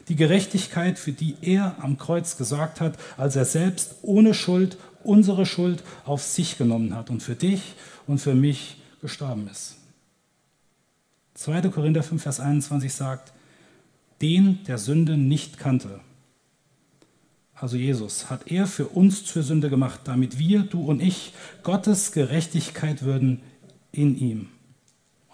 Die 0.08 0.16
Gerechtigkeit, 0.16 0.98
für 0.98 1.12
die 1.12 1.36
er 1.40 1.76
am 1.80 1.96
Kreuz 1.96 2.36
gesorgt 2.36 2.82
hat, 2.82 2.98
als 3.16 3.34
er 3.34 3.46
selbst 3.46 3.94
ohne 4.02 4.34
Schuld 4.34 4.76
unsere 5.02 5.46
Schuld 5.46 5.82
auf 6.04 6.22
sich 6.22 6.58
genommen 6.58 6.94
hat 6.94 7.08
und 7.08 7.22
für 7.22 7.34
dich 7.34 7.62
und 8.06 8.18
für 8.18 8.34
mich 8.34 8.76
gestorben 9.00 9.48
ist. 9.50 9.76
2. 11.34 11.62
Korinther 11.70 12.02
5, 12.02 12.22
Vers 12.22 12.40
21 12.40 12.92
sagt, 12.92 13.32
den 14.20 14.62
der 14.64 14.76
Sünde 14.76 15.16
nicht 15.16 15.56
kannte 15.58 16.00
also 17.62 17.76
Jesus, 17.76 18.28
hat 18.28 18.50
er 18.50 18.66
für 18.66 18.88
uns 18.88 19.24
zur 19.24 19.44
Sünde 19.44 19.70
gemacht, 19.70 20.00
damit 20.02 20.36
wir, 20.36 20.64
du 20.64 20.84
und 20.84 21.00
ich, 21.00 21.32
Gottes 21.62 22.10
Gerechtigkeit 22.10 23.04
würden 23.04 23.40
in 23.92 24.16
ihm. 24.16 24.48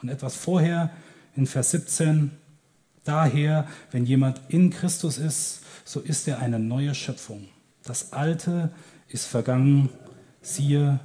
Und 0.02 0.10
etwas 0.10 0.36
vorher 0.36 0.90
in 1.36 1.46
Vers 1.46 1.70
17, 1.70 2.32
daher, 3.04 3.66
wenn 3.92 4.04
jemand 4.04 4.42
in 4.48 4.68
Christus 4.68 5.16
ist, 5.16 5.62
so 5.86 6.00
ist 6.00 6.28
er 6.28 6.40
eine 6.40 6.58
neue 6.58 6.94
Schöpfung. 6.94 7.48
Das 7.82 8.12
Alte 8.12 8.72
ist 9.08 9.24
vergangen, 9.24 9.88
siehe, 10.42 11.00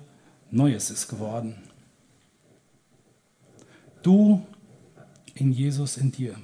Neues 0.51 0.89
ist 0.89 1.07
geworden. 1.07 1.55
Du 4.01 4.45
in 5.35 5.53
Jesus 5.53 5.95
in 5.95 6.11
dir. 6.11 6.35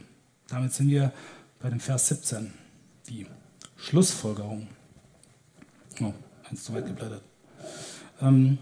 Damit 0.47 0.71
sind 0.71 0.87
wir 0.87 1.11
bei 1.59 1.69
dem 1.69 1.81
Vers 1.81 2.07
17. 2.07 2.53
Die 3.09 3.25
Schlussfolgerung. 3.79 4.67
Oh, 6.01 6.13
eins 6.49 6.63
zu 6.63 6.73
weit 6.73 6.85
geblättert. 6.85 7.21
Ähm, 8.21 8.57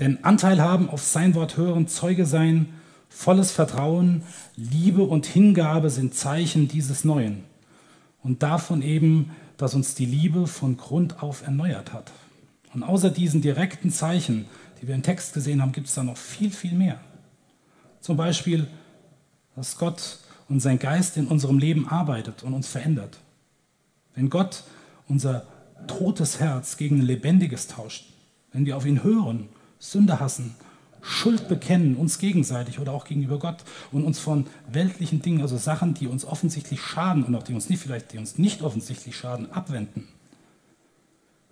denn 0.00 0.24
Anteil 0.24 0.60
haben, 0.60 0.90
auf 0.90 1.02
sein 1.02 1.34
Wort 1.34 1.56
hören, 1.56 1.86
Zeuge 1.86 2.26
sein, 2.26 2.74
volles 3.08 3.52
Vertrauen, 3.52 4.22
Liebe 4.56 5.02
und 5.02 5.26
Hingabe 5.26 5.90
sind 5.90 6.14
Zeichen 6.14 6.68
dieses 6.68 7.04
Neuen. 7.04 7.44
Und 8.22 8.42
davon 8.42 8.82
eben, 8.82 9.30
dass 9.56 9.74
uns 9.74 9.94
die 9.94 10.06
Liebe 10.06 10.46
von 10.46 10.76
Grund 10.76 11.22
auf 11.22 11.42
erneuert 11.42 11.92
hat. 11.92 12.10
Und 12.74 12.82
außer 12.82 13.10
diesen 13.10 13.42
direkten 13.42 13.90
Zeichen, 13.90 14.46
die 14.80 14.88
wir 14.88 14.94
im 14.94 15.02
Text 15.02 15.34
gesehen 15.34 15.62
haben, 15.62 15.72
gibt 15.72 15.86
es 15.86 15.94
da 15.94 16.02
noch 16.02 16.16
viel, 16.16 16.50
viel 16.50 16.72
mehr. 16.72 17.00
Zum 18.00 18.16
Beispiel, 18.16 18.66
dass 19.54 19.78
Gott 19.78 20.18
und 20.48 20.60
sein 20.60 20.78
Geist 20.78 21.16
in 21.16 21.28
unserem 21.28 21.58
Leben 21.58 21.86
arbeitet 21.86 22.42
und 22.42 22.54
uns 22.54 22.66
verändert. 22.66 23.18
Wenn 24.14 24.30
Gott 24.30 24.64
unser 25.08 25.46
totes 25.86 26.40
Herz 26.40 26.76
gegen 26.76 27.00
ein 27.00 27.06
lebendiges 27.06 27.68
tauscht, 27.68 28.12
wenn 28.52 28.66
wir 28.66 28.76
auf 28.76 28.86
ihn 28.86 29.02
hören, 29.02 29.48
Sünde 29.78 30.20
hassen, 30.20 30.54
Schuld 31.00 31.48
bekennen, 31.48 31.96
uns 31.96 32.18
gegenseitig 32.18 32.78
oder 32.78 32.92
auch 32.92 33.04
gegenüber 33.04 33.38
Gott 33.38 33.64
und 33.90 34.04
uns 34.04 34.20
von 34.20 34.46
weltlichen 34.70 35.20
Dingen, 35.20 35.40
also 35.40 35.56
Sachen, 35.56 35.94
die 35.94 36.06
uns 36.06 36.24
offensichtlich 36.24 36.80
schaden 36.80 37.24
und 37.24 37.34
auch 37.34 37.42
die 37.42 37.54
uns 37.54 37.68
nicht 37.68 37.82
vielleicht, 37.82 38.12
die 38.12 38.18
uns 38.18 38.38
nicht 38.38 38.62
offensichtlich 38.62 39.16
schaden, 39.16 39.50
abwenden. 39.50 40.06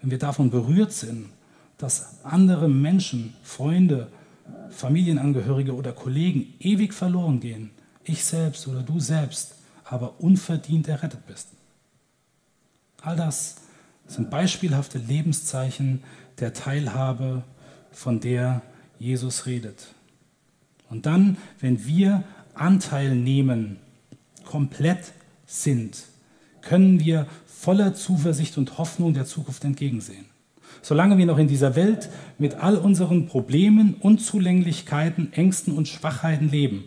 Wenn 0.00 0.12
wir 0.12 0.18
davon 0.18 0.50
berührt 0.50 0.92
sind, 0.92 1.30
dass 1.78 2.24
andere 2.24 2.68
Menschen, 2.68 3.34
Freunde, 3.42 4.08
Familienangehörige 4.70 5.74
oder 5.74 5.92
Kollegen 5.92 6.54
ewig 6.60 6.94
verloren 6.94 7.40
gehen, 7.40 7.70
ich 8.04 8.24
selbst 8.24 8.68
oder 8.68 8.82
du 8.82 9.00
selbst, 9.00 9.56
aber 9.84 10.20
unverdient 10.20 10.86
errettet 10.86 11.26
bist. 11.26 11.48
All 13.02 13.16
das 13.16 13.56
sind 14.06 14.30
beispielhafte 14.30 14.98
Lebenszeichen 14.98 16.02
der 16.38 16.52
Teilhabe, 16.52 17.42
von 17.92 18.20
der 18.20 18.62
Jesus 18.98 19.46
redet. 19.46 19.94
Und 20.88 21.06
dann, 21.06 21.36
wenn 21.60 21.86
wir 21.86 22.24
Anteil 22.54 23.14
nehmen, 23.14 23.78
komplett 24.44 25.12
sind, 25.46 26.04
können 26.62 27.00
wir 27.00 27.26
voller 27.46 27.94
Zuversicht 27.94 28.58
und 28.58 28.78
Hoffnung 28.78 29.14
der 29.14 29.24
Zukunft 29.24 29.64
entgegensehen. 29.64 30.26
Solange 30.82 31.18
wir 31.18 31.26
noch 31.26 31.38
in 31.38 31.48
dieser 31.48 31.76
Welt 31.76 32.08
mit 32.38 32.54
all 32.54 32.76
unseren 32.76 33.26
Problemen, 33.26 33.94
Unzulänglichkeiten, 33.94 35.32
Ängsten 35.32 35.74
und 35.76 35.88
Schwachheiten 35.88 36.48
leben. 36.48 36.84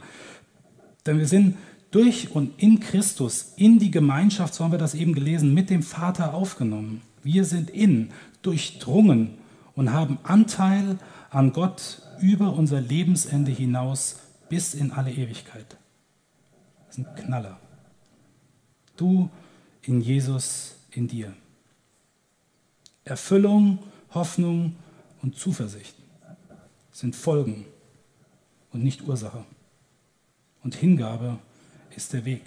Denn 1.06 1.20
wir 1.20 1.28
sind 1.28 1.58
durch 1.94 2.32
und 2.32 2.60
in 2.60 2.80
Christus 2.80 3.54
in 3.56 3.78
die 3.78 3.92
Gemeinschaft, 3.92 4.56
so 4.56 4.64
haben 4.64 4.72
wir 4.72 4.80
das 4.80 4.96
eben 4.96 5.14
gelesen, 5.14 5.54
mit 5.54 5.70
dem 5.70 5.84
Vater 5.84 6.34
aufgenommen. 6.34 7.02
Wir 7.22 7.46
sind 7.46 7.70
in, 7.70 8.10
durchdrungen 8.42 9.38
und 9.76 9.94
haben 9.94 10.18
Anteil 10.24 10.98
an 11.30 11.54
Gott 11.54 12.02
über 12.20 12.54
unser 12.54 12.82
Lebensende 12.82 13.52
hinaus 13.52 14.20
bis 14.50 14.74
in 14.74 14.92
alle 14.92 15.12
Ewigkeit. 15.12 15.78
Das 16.88 16.98
ist 16.98 17.06
ein 17.06 17.16
Knaller. 17.16 17.60
Du 18.98 19.30
in 19.84 20.02
Jesus, 20.02 20.76
in 20.92 21.08
dir. 21.08 21.34
Erfüllung, 23.06 23.80
Hoffnung 24.14 24.76
und 25.22 25.36
Zuversicht 25.36 25.96
sind 26.92 27.16
Folgen 27.16 27.66
und 28.72 28.84
nicht 28.84 29.08
Ursache. 29.08 29.46
Und 30.64 30.76
Hingabe 30.76 31.38
ist 31.96 32.14
der 32.14 32.26
Weg. 32.26 32.44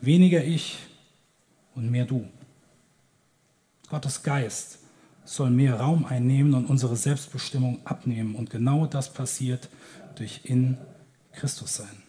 Weniger 0.00 0.42
ich 0.44 0.78
und 1.74 1.90
mehr 1.90 2.04
du. 2.04 2.26
Gottes 3.88 4.22
Geist 4.22 4.78
soll 5.24 5.50
mehr 5.50 5.78
Raum 5.78 6.04
einnehmen 6.04 6.54
und 6.54 6.66
unsere 6.66 6.96
Selbstbestimmung 6.96 7.80
abnehmen. 7.84 8.34
Und 8.34 8.50
genau 8.50 8.86
das 8.86 9.12
passiert 9.12 9.68
durch 10.16 10.40
in 10.44 10.78
Christus 11.32 11.76
sein. 11.76 12.02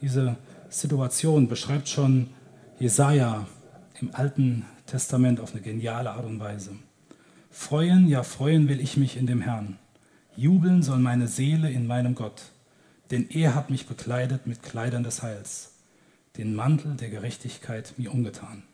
Diese 0.00 0.36
Situation 0.68 1.48
beschreibt 1.48 1.88
schon 1.88 2.28
Jesaja 2.78 3.46
im 4.00 4.14
Alten 4.14 4.64
Testament 4.86 5.40
auf 5.40 5.52
eine 5.52 5.62
geniale 5.62 6.10
Art 6.10 6.26
und 6.26 6.40
Weise. 6.40 6.70
Freuen, 7.50 8.08
ja, 8.08 8.22
freuen 8.22 8.68
will 8.68 8.80
ich 8.80 8.96
mich 8.96 9.16
in 9.16 9.26
dem 9.26 9.40
Herrn. 9.40 9.78
Jubeln 10.36 10.82
soll 10.82 10.98
meine 10.98 11.28
Seele 11.28 11.70
in 11.70 11.86
meinem 11.86 12.14
Gott 12.14 12.42
denn 13.10 13.28
er 13.30 13.54
hat 13.54 13.70
mich 13.70 13.86
bekleidet 13.86 14.46
mit 14.46 14.62
Kleidern 14.62 15.04
des 15.04 15.22
Heils. 15.22 15.70
den 16.36 16.54
Mantel 16.54 16.96
der 16.96 17.10
Gerechtigkeit 17.10 17.94
mir 17.96 18.12
umgetan. 18.12 18.64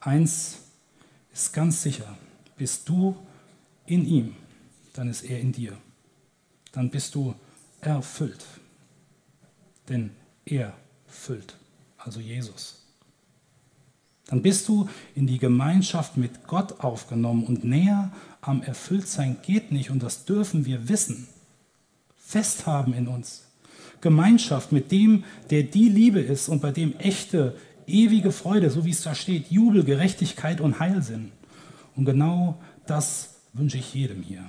Eins 0.00 0.58
ist 1.32 1.52
ganz 1.52 1.82
sicher, 1.82 2.16
bist 2.56 2.88
du 2.88 3.16
in 3.86 4.06
ihm, 4.06 4.36
dann 4.92 5.08
ist 5.08 5.22
er 5.22 5.40
in 5.40 5.52
dir. 5.52 5.76
Dann 6.72 6.90
bist 6.90 7.14
du 7.14 7.34
erfüllt. 7.80 8.44
Denn 9.88 10.10
er 10.44 10.74
füllt, 11.06 11.56
also 11.96 12.20
Jesus. 12.20 12.84
Dann 14.26 14.42
bist 14.42 14.68
du 14.68 14.88
in 15.14 15.26
die 15.26 15.38
Gemeinschaft 15.38 16.16
mit 16.16 16.46
Gott 16.46 16.80
aufgenommen 16.80 17.44
und 17.44 17.64
näher 17.64 18.12
am 18.42 18.62
Erfülltsein 18.62 19.38
geht 19.42 19.72
nicht 19.72 19.90
und 19.90 20.02
das 20.02 20.26
dürfen 20.26 20.66
wir 20.66 20.88
wissen, 20.88 21.26
festhaben 22.28 22.92
in 22.92 23.08
uns. 23.08 23.44
Gemeinschaft 24.02 24.70
mit 24.70 24.92
dem, 24.92 25.24
der 25.48 25.62
die 25.62 25.88
Liebe 25.88 26.20
ist 26.20 26.50
und 26.50 26.60
bei 26.60 26.72
dem 26.72 26.94
echte, 26.98 27.56
ewige 27.86 28.32
Freude, 28.32 28.68
so 28.68 28.84
wie 28.84 28.90
es 28.90 29.02
da 29.02 29.14
steht, 29.14 29.50
Jubel, 29.50 29.82
Gerechtigkeit 29.82 30.60
und 30.60 30.78
Heil 30.78 31.02
sind. 31.02 31.32
Und 31.96 32.04
genau 32.04 32.60
das 32.86 33.36
wünsche 33.54 33.78
ich 33.78 33.94
jedem 33.94 34.22
hier, 34.22 34.44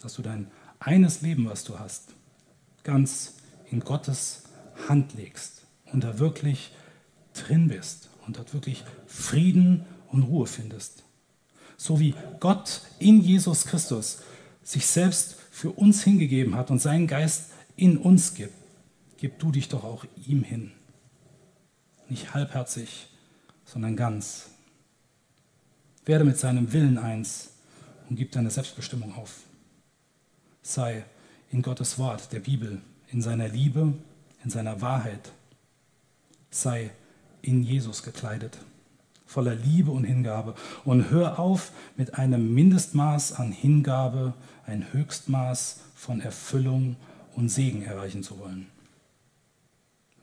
dass 0.00 0.14
du 0.14 0.22
dein 0.22 0.50
eines 0.80 1.20
Leben, 1.20 1.46
was 1.46 1.62
du 1.64 1.78
hast, 1.78 2.14
ganz 2.84 3.34
in 3.70 3.80
Gottes 3.80 4.44
Hand 4.88 5.12
legst 5.12 5.66
und 5.92 6.04
da 6.04 6.18
wirklich 6.18 6.72
drin 7.34 7.68
bist 7.68 8.08
und 8.26 8.38
dort 8.38 8.54
wirklich 8.54 8.82
Frieden 9.06 9.84
und 10.10 10.22
Ruhe 10.22 10.46
findest. 10.46 11.02
So 11.76 12.00
wie 12.00 12.14
Gott 12.40 12.80
in 12.98 13.20
Jesus 13.20 13.66
Christus 13.66 14.20
sich 14.62 14.86
selbst 14.86 15.36
für 15.58 15.72
uns 15.72 16.04
hingegeben 16.04 16.54
hat 16.54 16.70
und 16.70 16.78
seinen 16.78 17.08
Geist 17.08 17.50
in 17.74 17.98
uns 17.98 18.34
gibt, 18.34 18.54
gib 19.16 19.40
du 19.40 19.50
dich 19.50 19.68
doch 19.68 19.82
auch 19.82 20.04
ihm 20.24 20.44
hin. 20.44 20.70
Nicht 22.08 22.32
halbherzig, 22.32 23.08
sondern 23.64 23.96
ganz. 23.96 24.50
Werde 26.04 26.24
mit 26.24 26.38
seinem 26.38 26.72
Willen 26.72 26.96
eins 26.96 27.50
und 28.08 28.14
gib 28.14 28.30
deine 28.30 28.52
Selbstbestimmung 28.52 29.16
auf. 29.16 29.40
Sei 30.62 31.04
in 31.50 31.62
Gottes 31.62 31.98
Wort, 31.98 32.32
der 32.32 32.38
Bibel, 32.38 32.80
in 33.10 33.20
seiner 33.20 33.48
Liebe, 33.48 33.94
in 34.44 34.50
seiner 34.50 34.80
Wahrheit. 34.80 35.32
Sei 36.50 36.92
in 37.42 37.64
Jesus 37.64 38.04
gekleidet, 38.04 38.58
voller 39.26 39.56
Liebe 39.56 39.90
und 39.90 40.04
Hingabe. 40.04 40.54
Und 40.84 41.10
hör 41.10 41.40
auf, 41.40 41.72
mit 41.96 42.14
einem 42.14 42.54
Mindestmaß 42.54 43.32
an 43.32 43.50
Hingabe 43.50 44.34
ein 44.68 44.92
Höchstmaß 44.92 45.80
von 45.94 46.20
Erfüllung 46.20 46.96
und 47.34 47.48
Segen 47.48 47.82
erreichen 47.82 48.22
zu 48.22 48.38
wollen. 48.38 48.68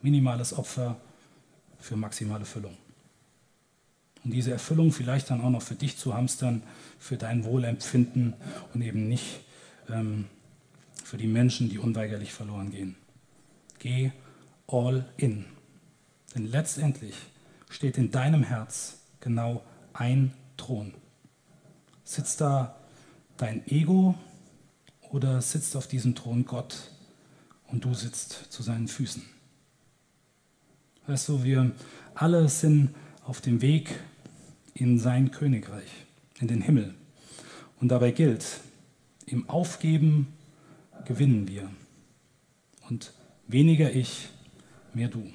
Minimales 0.02 0.56
Opfer 0.56 0.96
für 1.80 1.96
maximale 1.96 2.44
Füllung. 2.44 2.76
Und 4.24 4.30
diese 4.30 4.52
Erfüllung 4.52 4.92
vielleicht 4.92 5.30
dann 5.30 5.40
auch 5.40 5.50
noch 5.50 5.62
für 5.62 5.74
dich 5.74 5.98
zu 5.98 6.14
hamstern, 6.14 6.62
für 6.98 7.16
dein 7.16 7.44
Wohlempfinden 7.44 8.34
und 8.72 8.82
eben 8.82 9.08
nicht 9.08 9.40
ähm, 9.88 10.26
für 11.04 11.16
die 11.16 11.26
Menschen, 11.26 11.68
die 11.68 11.78
unweigerlich 11.78 12.32
verloren 12.32 12.70
gehen. 12.70 12.96
Geh 13.78 14.12
all 14.68 15.06
in. 15.16 15.44
Denn 16.34 16.46
letztendlich 16.46 17.14
steht 17.68 17.98
in 17.98 18.10
deinem 18.10 18.42
Herz 18.42 18.98
genau 19.20 19.62
ein 19.92 20.32
Thron. 20.56 20.94
Sitzt 22.04 22.40
da 22.40 22.76
dein 23.36 23.66
Ego 23.68 24.14
oder 25.10 25.40
sitzt 25.40 25.76
auf 25.76 25.86
diesem 25.86 26.14
Thron 26.14 26.44
Gott 26.44 26.90
und 27.68 27.84
du 27.84 27.94
sitzt 27.94 28.32
zu 28.50 28.62
seinen 28.62 28.88
Füßen? 28.88 29.22
Weißt 31.06 31.28
du, 31.28 31.44
wir 31.44 31.72
alle 32.14 32.48
sind 32.48 32.94
auf 33.24 33.40
dem 33.40 33.60
Weg 33.60 34.00
in 34.74 34.98
sein 34.98 35.30
Königreich, 35.30 35.90
in 36.40 36.48
den 36.48 36.60
Himmel. 36.60 36.94
Und 37.80 37.88
dabei 37.88 38.10
gilt, 38.10 38.60
im 39.26 39.48
Aufgeben 39.48 40.32
gewinnen 41.04 41.48
wir. 41.48 41.70
Und 42.88 43.12
weniger 43.46 43.92
ich, 43.92 44.28
mehr 44.94 45.08
du. 45.08 45.30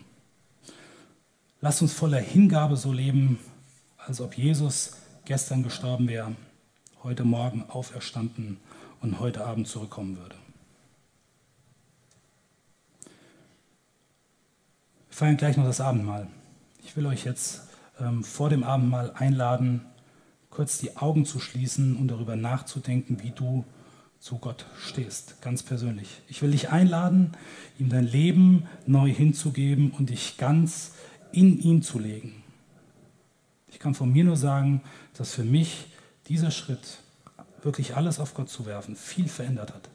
Lass 1.59 1.81
uns 1.81 1.93
voller 1.93 2.19
Hingabe 2.19 2.75
so 2.75 2.91
leben, 2.91 3.39
als 3.97 4.19
ob 4.19 4.37
Jesus 4.37 4.93
gestern 5.25 5.63
gestorben 5.63 6.07
wäre, 6.07 6.35
heute 7.03 7.23
Morgen 7.23 7.63
auferstanden 7.69 8.57
und 9.01 9.19
heute 9.19 9.45
Abend 9.45 9.67
zurückkommen 9.67 10.17
würde. 10.17 10.35
Wir 15.09 15.15
feiern 15.15 15.37
gleich 15.37 15.57
noch 15.57 15.65
das 15.65 15.81
Abendmahl. 15.81 16.27
Ich 16.83 16.95
will 16.95 17.05
euch 17.05 17.25
jetzt 17.25 17.63
ähm, 17.99 18.23
vor 18.23 18.49
dem 18.49 18.63
Abendmahl 18.63 19.11
einladen, 19.11 19.81
kurz 20.49 20.77
die 20.77 20.97
Augen 20.97 21.25
zu 21.25 21.39
schließen 21.39 21.95
und 21.95 22.07
darüber 22.07 22.35
nachzudenken, 22.35 23.21
wie 23.21 23.31
du 23.31 23.65
zu 24.19 24.37
Gott 24.37 24.65
stehst, 24.77 25.41
ganz 25.41 25.63
persönlich. 25.63 26.21
Ich 26.27 26.41
will 26.43 26.51
dich 26.51 26.69
einladen, 26.69 27.31
ihm 27.79 27.89
dein 27.89 28.05
Leben 28.05 28.67
neu 28.85 29.09
hinzugeben 29.09 29.91
und 29.91 30.11
dich 30.11 30.37
ganz 30.37 30.91
in 31.31 31.59
ihn 31.59 31.81
zu 31.81 31.97
legen. 31.97 32.43
Ich 33.69 33.79
kann 33.79 33.95
von 33.95 34.11
mir 34.11 34.23
nur 34.23 34.37
sagen, 34.37 34.81
dass 35.17 35.33
für 35.33 35.43
mich 35.43 35.87
dieser 36.27 36.51
Schritt, 36.51 36.99
wirklich 37.63 37.95
alles 37.95 38.19
auf 38.19 38.33
Gott 38.33 38.49
zu 38.49 38.65
werfen, 38.65 38.95
viel 38.95 39.27
verändert 39.27 39.73
hat. 39.73 39.89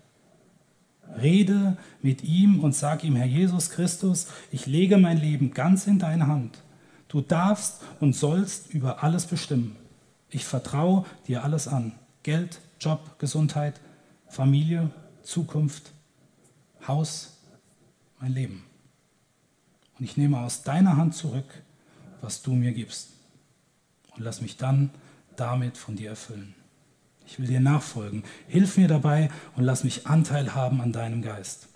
Rede 1.21 1.77
mit 2.03 2.25
ihm 2.25 2.61
und 2.61 2.75
sag 2.75 3.05
ihm, 3.05 3.17
Herr 3.17 3.27
Jesus 3.27 3.71
Christus, 3.71 4.29
ich 4.51 4.67
lege 4.67 4.99
mein 4.99 5.19
Leben 5.19 5.53
ganz 5.53 5.87
in 5.87 5.99
deine 5.99 6.27
Hand. 6.27 6.63
Du 7.09 7.21
darfst 7.21 7.81
und 8.01 8.15
sollst 8.15 8.73
über 8.73 9.03
alles 9.03 9.27
bestimmen. 9.27 9.77
Ich 10.31 10.45
vertraue 10.45 11.05
dir 11.29 11.45
alles 11.45 11.69
an. 11.69 11.93
Geld, 12.25 12.61
Job, 12.81 13.19
Gesundheit, 13.19 13.81
Familie, 14.29 14.91
Zukunft, 15.23 15.93
Haus, 16.87 17.39
mein 18.21 18.33
Leben. 18.33 18.65
Und 19.99 20.05
ich 20.05 20.17
nehme 20.17 20.41
aus 20.41 20.63
deiner 20.63 20.97
Hand 20.97 21.15
zurück, 21.15 21.63
was 22.21 22.43
du 22.43 22.53
mir 22.53 22.73
gibst. 22.73 23.11
Und 24.17 24.25
lass 24.25 24.41
mich 24.41 24.57
dann 24.57 24.91
damit 25.37 25.77
von 25.79 25.97
dir 25.97 26.11
erfüllen. 26.11 26.56
Ich 27.27 27.39
will 27.39 27.47
dir 27.47 27.61
nachfolgen. 27.61 28.23
Hilf 28.49 28.77
mir 28.77 28.89
dabei 28.89 29.31
und 29.57 29.65
lass 29.65 29.85
mich 29.85 30.07
Anteil 30.07 30.55
haben 30.55 30.81
an 30.81 30.93
deinem 30.93 31.23
Geist. 31.23 31.69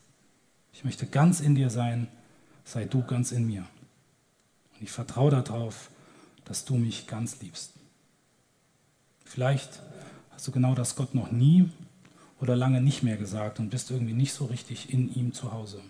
Ich 0.73 0.85
möchte 0.85 1.07
ganz 1.07 1.41
in 1.41 1.55
dir 1.55 1.71
sein, 1.71 2.09
sei 2.65 2.85
du 2.85 3.03
ganz 3.03 3.33
in 3.33 3.47
mir. 3.47 3.67
Und 4.75 4.83
ich 4.83 4.93
vertraue 4.93 5.31
darauf, 5.31 5.91
dass 6.45 6.65
du 6.65 6.77
mich 6.77 7.07
ganz 7.07 7.41
liebst. 7.41 7.73
Vielleicht 9.25 9.83
hast 10.31 10.47
du 10.47 10.53
genau 10.53 10.75
das 10.75 10.97
Gott 10.97 11.15
noch 11.15 11.31
nie 11.31 11.71
oder 12.41 12.57
lange 12.57 12.81
nicht 12.81 13.03
mehr 13.03 13.17
gesagt 13.17 13.61
und 13.61 13.71
bist 13.71 13.91
irgendwie 13.91 14.15
nicht 14.15 14.33
so 14.33 14.47
richtig 14.47 14.93
in 14.93 15.15
ihm 15.15 15.33
zu 15.33 15.53
Hause. 15.53 15.81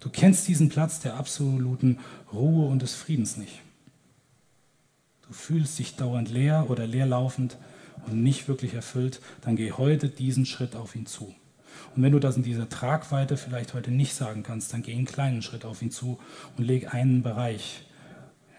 Du 0.00 0.10
kennst 0.10 0.46
diesen 0.46 0.68
Platz 0.68 1.00
der 1.00 1.16
absoluten 1.16 1.98
Ruhe 2.32 2.68
und 2.68 2.82
des 2.82 2.94
Friedens 2.94 3.36
nicht. 3.36 3.62
Du 5.26 5.32
fühlst 5.32 5.78
dich 5.78 5.96
dauernd 5.96 6.30
leer 6.30 6.66
oder 6.68 6.86
leerlaufend 6.86 7.56
und 8.06 8.22
nicht 8.22 8.48
wirklich 8.48 8.74
erfüllt, 8.74 9.20
dann 9.42 9.56
geh 9.56 9.72
heute 9.72 10.08
diesen 10.08 10.46
Schritt 10.46 10.76
auf 10.76 10.94
ihn 10.94 11.06
zu. 11.06 11.34
Und 11.94 12.02
wenn 12.02 12.12
du 12.12 12.18
das 12.18 12.36
in 12.36 12.42
dieser 12.42 12.68
Tragweite 12.68 13.36
vielleicht 13.36 13.74
heute 13.74 13.90
nicht 13.90 14.14
sagen 14.14 14.42
kannst, 14.42 14.72
dann 14.72 14.82
geh 14.82 14.92
einen 14.92 15.04
kleinen 15.04 15.42
Schritt 15.42 15.64
auf 15.64 15.82
ihn 15.82 15.90
zu 15.90 16.18
und 16.56 16.64
leg 16.64 16.92
einen 16.94 17.22
Bereich 17.22 17.86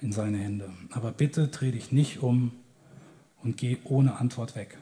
in 0.02 0.12
seine 0.12 0.38
Hände. 0.38 0.69
Aber 0.91 1.12
bitte 1.12 1.47
dreh 1.47 1.71
dich 1.71 1.91
nicht 1.91 2.21
um 2.21 2.52
und 3.43 3.58
geh 3.58 3.78
ohne 3.84 4.17
Antwort 4.17 4.56
weg. 4.56 4.78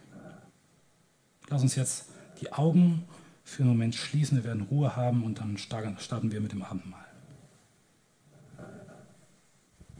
Lass 1.49 1.61
uns 1.61 1.75
jetzt 1.75 2.09
die 2.41 2.53
Augen 2.53 3.03
für 3.43 3.63
einen 3.63 3.71
Moment 3.71 3.95
schließen, 3.95 4.37
wir 4.37 4.43
werden 4.43 4.67
Ruhe 4.69 4.95
haben 4.95 5.23
und 5.23 5.39
dann 5.39 5.57
starten 5.57 6.31
wir 6.31 6.41
mit 6.41 6.51
dem 6.51 6.61
Abendmahl. 6.61 7.06